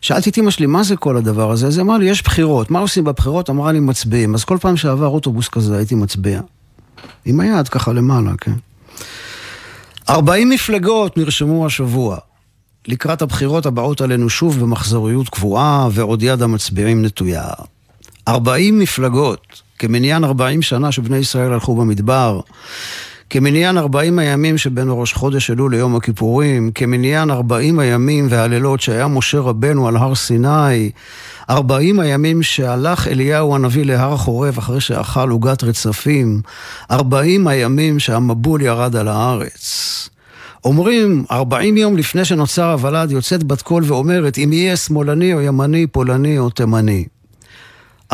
שאלתי 0.00 0.30
את 0.30 0.38
אמא 0.38 0.50
שלי, 0.50 0.66
מה 0.66 0.82
זה 0.82 0.96
כל 0.96 1.16
הדבר 1.16 1.50
הזה? 1.50 1.66
אז 1.66 1.76
היא 1.76 1.82
אמרה 1.82 1.98
לי, 1.98 2.10
יש 2.10 2.22
בחירות, 2.22 2.70
מה 2.70 2.78
עושים 2.78 3.04
בבחירות? 3.04 3.50
אמרה 3.50 3.72
לי, 3.72 3.80
מצביעים. 3.80 4.34
אז 4.34 4.44
כל 4.44 4.58
פעם 4.60 4.76
שעבר 4.76 5.06
אוטובוס 5.06 5.48
כזה 5.48 5.76
הייתי 5.76 5.94
מצביע. 5.94 6.40
עם 7.24 7.40
היד 7.40 7.68
ככה 7.68 7.92
למעלה, 7.92 8.32
כן. 8.40 8.54
40 10.08 10.50
מפלגות 10.50 11.16
נרשמו 11.16 11.66
השבוע. 11.66 12.18
לקראת 12.88 13.22
הבחירות 13.22 13.66
הבאות 13.66 14.00
עלינו 14.00 14.30
שוב 14.30 14.60
במחזוריות 14.60 15.28
קבועה 15.28 15.88
ועוד 15.92 16.22
יד 16.22 16.42
המצביעים 16.42 17.04
נטויה. 17.04 17.48
40 18.28 18.78
מפלגות, 18.78 19.62
כמניין 19.78 20.24
40 20.24 20.62
שנה 20.62 20.92
שבני 20.92 21.16
ישראל 21.16 21.52
הלכו 21.52 21.76
במדבר, 21.76 22.40
כמניין 23.30 23.78
40 23.78 24.18
הימים 24.18 24.58
שבין 24.58 24.88
ראש 24.90 25.12
חודש 25.12 25.50
אלול 25.50 25.74
ליום 25.74 25.96
הכיפורים, 25.96 26.70
כמניין 26.74 27.30
40 27.30 27.78
הימים 27.78 28.26
והלילות 28.30 28.80
שהיה 28.80 29.08
משה 29.08 29.40
רבנו 29.40 29.88
על 29.88 29.96
הר 29.96 30.14
סיני, 30.14 30.90
40 31.50 32.00
הימים 32.00 32.42
שהלך 32.42 33.08
אליהו 33.08 33.54
הנביא 33.54 33.84
להר 33.84 34.12
החורב 34.12 34.58
אחרי 34.58 34.80
שאכל 34.80 35.30
עוגת 35.30 35.64
רצפים, 35.64 36.40
40 36.90 37.46
הימים 37.46 37.98
שהמבול 37.98 38.62
ירד 38.62 38.96
על 38.96 39.08
הארץ. 39.08 40.08
אומרים, 40.64 41.24
40 41.30 41.76
יום 41.76 41.96
לפני 41.96 42.24
שנוצר 42.24 42.72
הוולד, 42.72 43.10
יוצאת 43.10 43.44
בת 43.44 43.62
קול 43.62 43.84
ואומרת, 43.86 44.38
אם 44.38 44.52
יהיה 44.52 44.76
שמאלני 44.76 45.34
או 45.34 45.40
ימני, 45.40 45.86
פולני 45.86 46.38
או 46.38 46.50
תימני. 46.50 47.04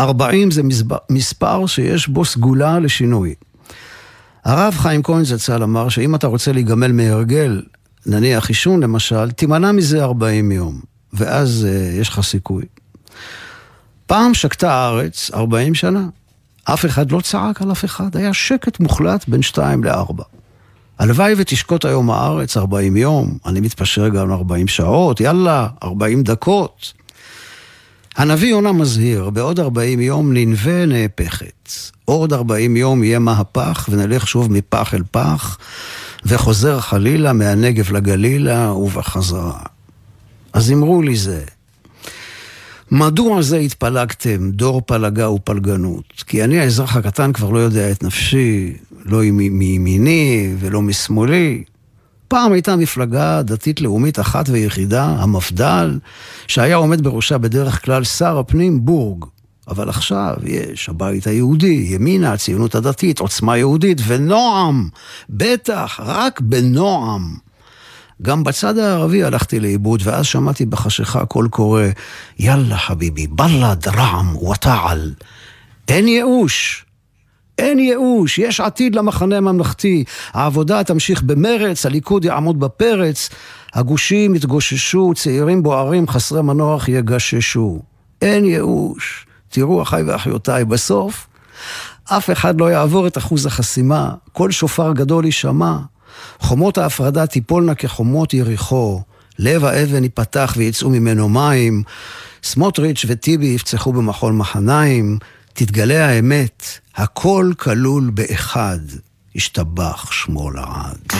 40 0.01 0.51
זה 0.51 0.63
מספר 1.11 1.67
שיש 1.67 2.09
בו 2.09 2.25
סגולה 2.25 2.79
לשינוי. 2.79 3.35
הרב 4.45 4.75
חיים 4.79 5.03
כהן 5.03 5.25
זצ"ל 5.25 5.63
אמר 5.63 5.89
שאם 5.89 6.15
אתה 6.15 6.27
רוצה 6.27 6.53
להיגמל 6.53 6.93
מהרגל, 6.93 7.63
נניח 8.07 8.49
עישון 8.49 8.83
למשל, 8.83 9.31
תימנע 9.31 9.73
מזה 9.73 10.03
40 10.05 10.53
יום, 10.53 10.81
ואז 11.13 11.67
uh, 11.69 12.01
יש 12.01 12.09
לך 12.09 12.21
סיכוי. 12.21 12.65
פעם 14.07 14.35
שקטה 14.35 14.73
הארץ 14.73 15.31
40 15.35 15.75
שנה. 15.75 16.07
אף 16.65 16.87
אחד 16.87 17.11
לא 17.11 17.21
צעק 17.21 17.63
על 17.63 17.73
אף 17.73 17.85
אחד, 17.85 18.17
היה 18.17 18.35
שקט 18.35 18.81
מוחלט 18.81 19.29
בין 19.29 19.43
שתיים 19.43 19.85
לארבע. 19.85 20.25
הלוואי 20.99 21.35
ותשקוט 21.37 21.85
היום 21.85 22.11
הארץ 22.11 22.57
40 22.57 22.97
יום, 22.97 23.39
אני 23.47 23.61
מתפשר 23.61 24.09
גם 24.09 24.33
40 24.33 24.69
שעות, 24.69 25.21
יאללה, 25.21 25.69
40 25.83 26.23
דקות. 26.23 26.93
הנביא 28.21 28.49
יונה 28.49 28.73
מזהיר, 28.73 29.31
בעוד 29.31 29.61
40 29.61 30.01
יום 30.01 30.33
ננבה 30.33 30.87
נהפכת. 30.87 31.73
עוד 32.05 32.33
40 32.33 32.77
יום 32.77 33.05
יהיה 33.05 33.18
מהפך 33.18 33.89
ונלך 33.93 34.29
שוב 34.29 34.53
מפח 34.53 34.95
אל 34.95 35.03
פח, 35.11 35.59
וחוזר 36.27 36.81
חלילה 36.81 37.33
מהנגב 37.33 37.93
לגלילה 37.93 38.73
ובחזרה. 38.73 39.59
אז 40.53 40.73
אמרו 40.73 41.03
לי 41.03 41.16
זה, 41.16 41.45
מדוע 42.91 43.43
זה 43.43 43.57
התפלגתם, 43.57 44.51
דור 44.51 44.83
פלגה 44.87 45.31
ופלגנות? 45.31 46.25
כי 46.27 46.45
אני 46.45 46.61
האזרח 46.61 46.97
הקטן 46.97 47.33
כבר 47.33 47.51
לא 47.51 47.59
יודע 47.59 47.91
את 47.91 48.03
נפשי, 48.03 48.73
לא 49.05 49.23
מימיני 49.33 50.55
ולא 50.59 50.83
משמאלי. 50.83 51.64
פעם 52.31 52.53
הייתה 52.53 52.76
מפלגה 52.76 53.43
דתית-לאומית 53.43 54.20
אחת 54.20 54.49
ויחידה, 54.49 55.05
המפד"ל, 55.05 55.99
שהיה 56.47 56.76
עומד 56.76 57.01
בראשה 57.01 57.39
בדרך 57.39 57.85
כלל 57.85 58.05
שר 58.05 58.39
הפנים 58.39 58.85
בורג. 58.85 59.24
אבל 59.68 59.89
עכשיו 59.89 60.35
יש 60.45 60.89
הבית 60.89 61.26
היהודי, 61.26 61.87
ימינה, 61.91 62.33
הציונות 62.33 62.74
הדתית, 62.74 63.18
עוצמה 63.18 63.57
יהודית 63.59 63.99
ונועם. 64.07 64.89
בטח, 65.31 66.01
רק 66.05 66.41
בנועם. 66.41 67.37
גם 68.22 68.45
בצד 68.45 68.78
הערבי 68.78 69.24
הלכתי 69.24 69.61
לאיבוד, 69.61 70.01
ואז 70.05 70.26
שמעתי 70.26 70.66
בחשיכה 70.66 71.26
קול 71.26 71.49
קורא, 71.49 71.83
יאללה 72.39 72.76
חביבי, 72.78 73.26
בלד, 73.26 73.89
רעם 73.89 74.37
ותעל. 74.37 75.14
אין 75.89 76.09
ייאוש. 76.09 76.85
אין 77.61 77.79
ייאוש, 77.79 78.39
יש 78.39 78.61
עתיד 78.61 78.95
למחנה 78.95 79.37
הממלכתי. 79.37 80.05
העבודה 80.33 80.85
תמשיך 80.85 81.23
במרץ, 81.23 81.87
הליכוד 81.87 82.25
יעמוד 82.25 82.61
בפרץ, 82.61 83.29
הגושים 83.75 84.35
יתגוששו, 84.35 85.13
צעירים 85.17 85.63
בוערים 85.63 86.09
חסרי 86.09 86.43
מנוח 86.43 86.89
יגששו. 86.89 87.79
אין 88.23 88.45
ייאוש. 88.45 89.27
תראו, 89.49 89.83
אחיי 89.83 90.03
ואחיותיי, 90.03 90.65
בסוף 90.65 91.27
אף 92.05 92.31
אחד 92.31 92.61
לא 92.61 92.71
יעבור 92.73 93.07
את 93.07 93.19
אחוז 93.19 93.47
החסימה, 93.47 94.11
כל 94.33 94.51
שופר 94.51 94.93
גדול 94.93 95.25
יישמע. 95.25 95.77
חומות 96.39 96.79
ההפרדה 96.79 97.27
תיפולנה 97.27 97.75
כחומות 97.75 98.35
יריחו, 98.35 99.03
לב 99.39 99.65
האבן 99.65 100.03
ייפתח 100.03 100.55
ויצאו 100.57 100.91
ממנו 100.91 101.29
מים, 101.29 101.83
סמוטריץ' 102.43 103.05
וטיבי 103.09 103.47
יפצחו 103.47 103.93
במחול 103.93 104.33
מחניים, 104.33 105.19
תתגלה 105.53 106.09
האמת, 106.09 106.65
הכל 106.97 107.53
כלול 107.59 108.11
באחד, 108.15 108.79
ישתבח 109.35 110.13
שמו 110.13 110.51
לעד. 110.51 111.13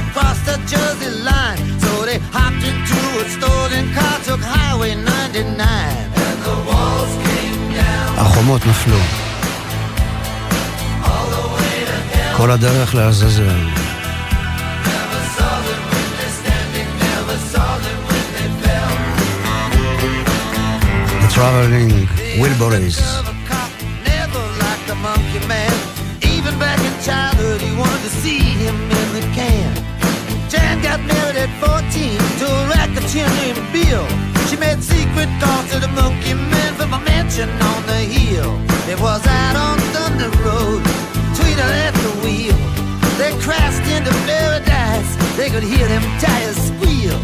across 0.00 0.38
the 0.48 0.56
Jersey 0.66 1.10
line, 1.22 1.58
so 1.80 2.04
they 2.04 2.18
hopped 2.32 2.64
into 2.70 3.00
a 3.22 3.26
stolen 3.36 3.92
car, 3.94 4.18
took 4.24 4.40
Highway 4.40 4.94
99. 4.94 6.16
החומות 8.16 8.66
נפלו. 8.66 8.98
כל 12.36 12.50
הדרך 12.50 12.94
לעזאזל. 12.94 13.68
The 21.22 21.28
traveling 21.34 21.92
Wilburys. 22.40 22.98
Even 26.46 26.58
back 26.58 26.80
in 26.88 26.94
childhood, 27.08 27.60
he 27.60 27.72
wanted 27.82 28.02
to 28.08 28.12
see 28.22 28.38
him 28.38 28.76
in 29.00 29.08
the 29.16 29.24
can. 30.71 30.81
Got 30.83 30.99
married 31.07 31.37
at 31.37 31.51
14 31.59 32.17
to 32.39 32.45
a 32.47 32.63
racketeer 32.69 33.27
named 33.41 33.61
Bill. 33.73 34.05
She 34.47 34.57
made 34.57 34.81
secret 34.83 35.29
calls 35.39 35.71
to 35.71 35.79
the 35.79 35.87
monkey 35.89 36.33
man 36.33 36.73
from 36.75 36.93
a 36.93 36.99
mansion 36.99 37.49
on 37.49 37.85
the 37.85 38.01
hill. 38.07 38.51
It 38.87 38.99
was 38.99 39.25
out 39.27 39.55
on 39.55 39.77
Thunder 39.93 40.31
Road, 40.43 40.81
Tweeter 41.35 41.71
at 41.87 41.93
the 41.95 42.13
wheel. 42.23 42.57
They 43.17 43.31
crashed 43.39 43.85
into 43.91 44.11
paradise, 44.27 45.11
they 45.37 45.49
could 45.49 45.63
hear 45.63 45.87
them 45.87 46.03
tires 46.19 46.57
squeal. 46.57 47.17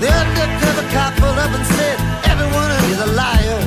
The 0.00 0.08
undercover 0.08 0.84
cop 0.92 1.12
pulled 1.20 1.38
up 1.38 1.52
and 1.52 1.66
said, 1.76 1.96
Everyone 2.24 2.70
is 2.92 3.00
a 3.00 3.10
liar. 3.12 3.60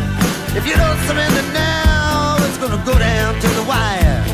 If 0.57 0.67
you 0.67 0.75
don't 0.75 0.99
surrender 1.07 1.45
now, 1.53 2.37
it's 2.45 2.57
gonna 2.57 2.83
go 2.85 2.97
down 2.97 3.39
to 3.39 3.47
the 3.47 3.63
wire. 3.63 4.30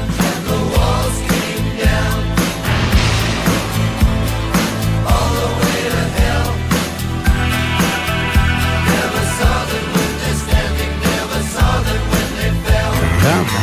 Fell. 13.28 13.58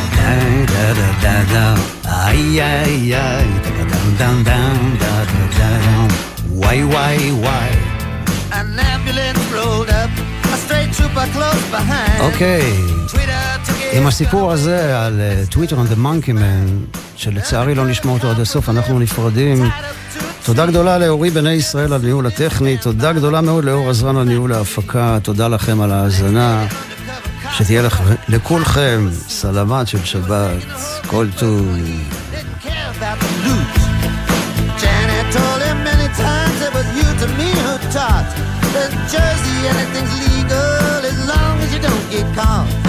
Ay, 2.27 2.61
ay, 2.61 3.15
ay, 3.15 3.47
dum, 3.65 4.11
dum, 4.21 4.39
dum, 4.49 4.79
dum, 5.03 5.19
dum, 5.59 6.09
why, 6.61 6.77
why, 6.93 7.17
why. 7.45 7.69
An 8.59 8.79
ambulance 8.95 9.43
rolled 9.57 9.91
up, 10.03 10.13
a 10.55 10.57
straight 10.65 10.91
trooper 10.97 11.27
close 11.35 11.65
behind. 11.71 12.21
אוקיי, 12.21 12.73
עם 13.93 14.07
הסיפור 14.07 14.53
הזה 14.53 15.07
על 15.07 15.21
טוויטר 15.51 15.77
and 15.77 15.93
the 15.93 15.97
monkey 15.97 16.33
man, 16.33 16.97
שלצערי 17.17 17.75
לא 17.75 17.87
נשמע 17.87 18.13
אותו 18.13 18.31
עד 18.31 18.41
הסוף, 18.41 18.69
אנחנו 18.69 18.99
נפרדים. 18.99 19.71
תודה 20.45 20.67
גדולה 20.67 20.99
לאורי 20.99 21.31
בני 21.31 21.53
ישראל 21.53 21.93
על 21.93 22.01
ניהול 22.03 22.27
הטכני, 22.27 22.77
תודה 22.77 23.13
גדולה 23.13 23.41
מאוד 23.41 23.65
לאור 23.65 23.91
עזרן 23.91 24.17
על 24.17 24.25
ניהול 24.25 24.53
ההפקה, 24.53 25.19
תודה 25.23 25.49
לכם 25.49 25.81
על 25.81 25.93
ההאזנה. 25.93 26.67
שתהיה 27.59 27.83
לכ... 27.83 28.01
לכולכם 28.29 29.09
סלמת 29.29 29.89
של 29.89 30.05
שבת, 30.05 30.63
כל 31.07 31.27
טוב. 31.39 31.77
Cause. 42.35 42.84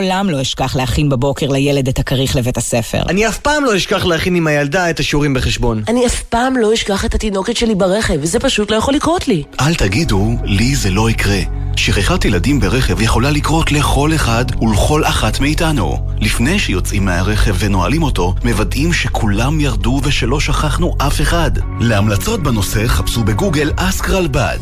לעולם 0.00 0.30
לא 0.30 0.42
אשכח 0.42 0.76
להכין 0.76 1.08
בבוקר 1.08 1.46
לילד 1.46 1.88
את 1.88 1.98
הכריך 1.98 2.36
לבית 2.36 2.56
הספר. 2.56 3.02
אני 3.08 3.28
אף 3.28 3.38
פעם 3.38 3.64
לא 3.64 3.76
אשכח 3.76 4.04
להכין 4.04 4.34
עם 4.34 4.46
הילדה 4.46 4.90
את 4.90 5.00
השיעורים 5.00 5.34
בחשבון. 5.34 5.82
אני 5.88 6.06
אף 6.06 6.22
פעם 6.22 6.56
לא 6.56 6.74
אשכח 6.74 7.04
את 7.04 7.14
התינוקת 7.14 7.56
שלי 7.56 7.74
ברכב, 7.74 8.14
וזה 8.20 8.40
פשוט 8.40 8.70
לא 8.70 8.76
יכול 8.76 8.94
לקרות 8.94 9.28
לי. 9.28 9.42
אל 9.60 9.74
תגידו, 9.74 10.34
לי 10.44 10.74
זה 10.74 10.90
לא 10.90 11.10
יקרה. 11.10 11.38
שכחת 11.76 12.24
ילדים 12.24 12.60
ברכב 12.60 13.00
יכולה 13.00 13.30
לקרות 13.30 13.72
לכל 13.72 14.14
אחד 14.14 14.44
ולכל 14.62 15.04
אחת 15.04 15.40
מאיתנו. 15.40 15.96
לפני 16.20 16.58
שיוצאים 16.58 17.04
מהרכב 17.04 17.54
ונועלים 17.58 18.02
אותו, 18.02 18.34
מוודאים 18.44 18.92
שכולם 18.92 19.60
ירדו 19.60 20.00
ושלא 20.04 20.40
שכחנו 20.40 20.94
אף 20.98 21.20
אחד. 21.20 21.50
להמלצות 21.80 22.42
בנושא 22.42 22.86
חפשו 22.86 23.24
בגוגל 23.24 23.72
אסק 23.76 24.10
רלב"ד. 24.10 24.58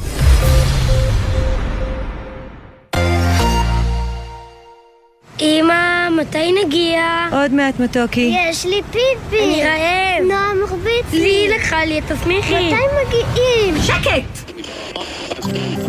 אמא, 5.40 6.08
מתי 6.10 6.52
נגיע? 6.64 7.28
עוד 7.32 7.52
מעט 7.52 7.80
מתוקי. 7.80 8.34
יש 8.50 8.66
לי 8.66 8.80
פיפי. 8.92 9.44
אני 9.44 9.64
רעב. 9.64 10.24
נועה 10.28 10.54
מרביץ 10.54 11.12
לי. 11.12 11.20
לי 11.20 11.48
לקחה 11.54 11.84
לי 11.84 11.98
את 11.98 12.10
הסמיכי. 12.10 12.54
מתי 12.54 12.76
מגיעים? 13.06 13.74
שקט! 13.82 14.45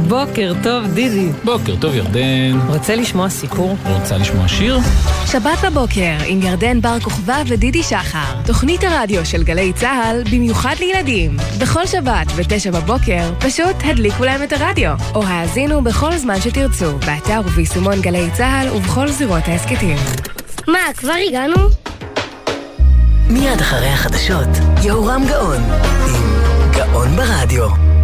בוקר 0.08 0.54
טוב, 0.64 0.86
דידי. 0.94 1.30
בוקר 1.44 1.76
טוב, 1.76 1.96
ירדן. 1.96 2.60
רוצה 2.68 2.96
לשמוע 2.96 3.30
סיפור? 3.30 3.78
רוצה 3.90 4.18
לשמוע 4.18 4.48
שיר? 4.48 4.80
שבת 5.26 5.64
בבוקר 5.64 6.16
עם 6.26 6.42
ירדן 6.42 6.82
בר 6.82 7.00
כוכבא 7.00 7.44
ודידי 7.48 7.84
שחר. 7.84 8.42
תוכנית 8.46 8.84
הרדיו 8.84 9.26
של 9.26 9.44
גלי 9.44 9.74
צה"ל 9.74 10.24
במיוחד 10.32 10.76
לילדים. 10.80 11.38
בכל 11.60 11.86
שבת 11.86 12.28
ב-9 12.32 12.72
בבוקר 12.74 13.32
פשוט 13.40 13.76
הדליקו 13.84 14.26
להם 14.26 14.44
את 14.44 14.54
הרדיו. 14.54 14.94
או 15.16 15.24
האזינו 15.24 15.84
בכל 15.84 16.18
זמן 16.18 16.42
שתרצו, 16.42 16.98
באתר 16.98 17.42
וביישומון 17.46 18.02
גלי 18.02 18.30
צה"ל 18.34 18.70
ובכל 18.76 19.08
זירות 19.08 19.44
ההסכתים. 19.48 19.98
מה, 20.68 20.80
כבר 20.98 21.14
הגענו? 21.28 21.56
מיד 23.30 23.62
אחרי 23.62 23.88
החדשות, 23.88 24.48
יהורם 24.84 25.24
גאון, 25.28 25.64
עם 26.08 26.72
גאון 26.72 27.16
ברדיו. 27.16 27.97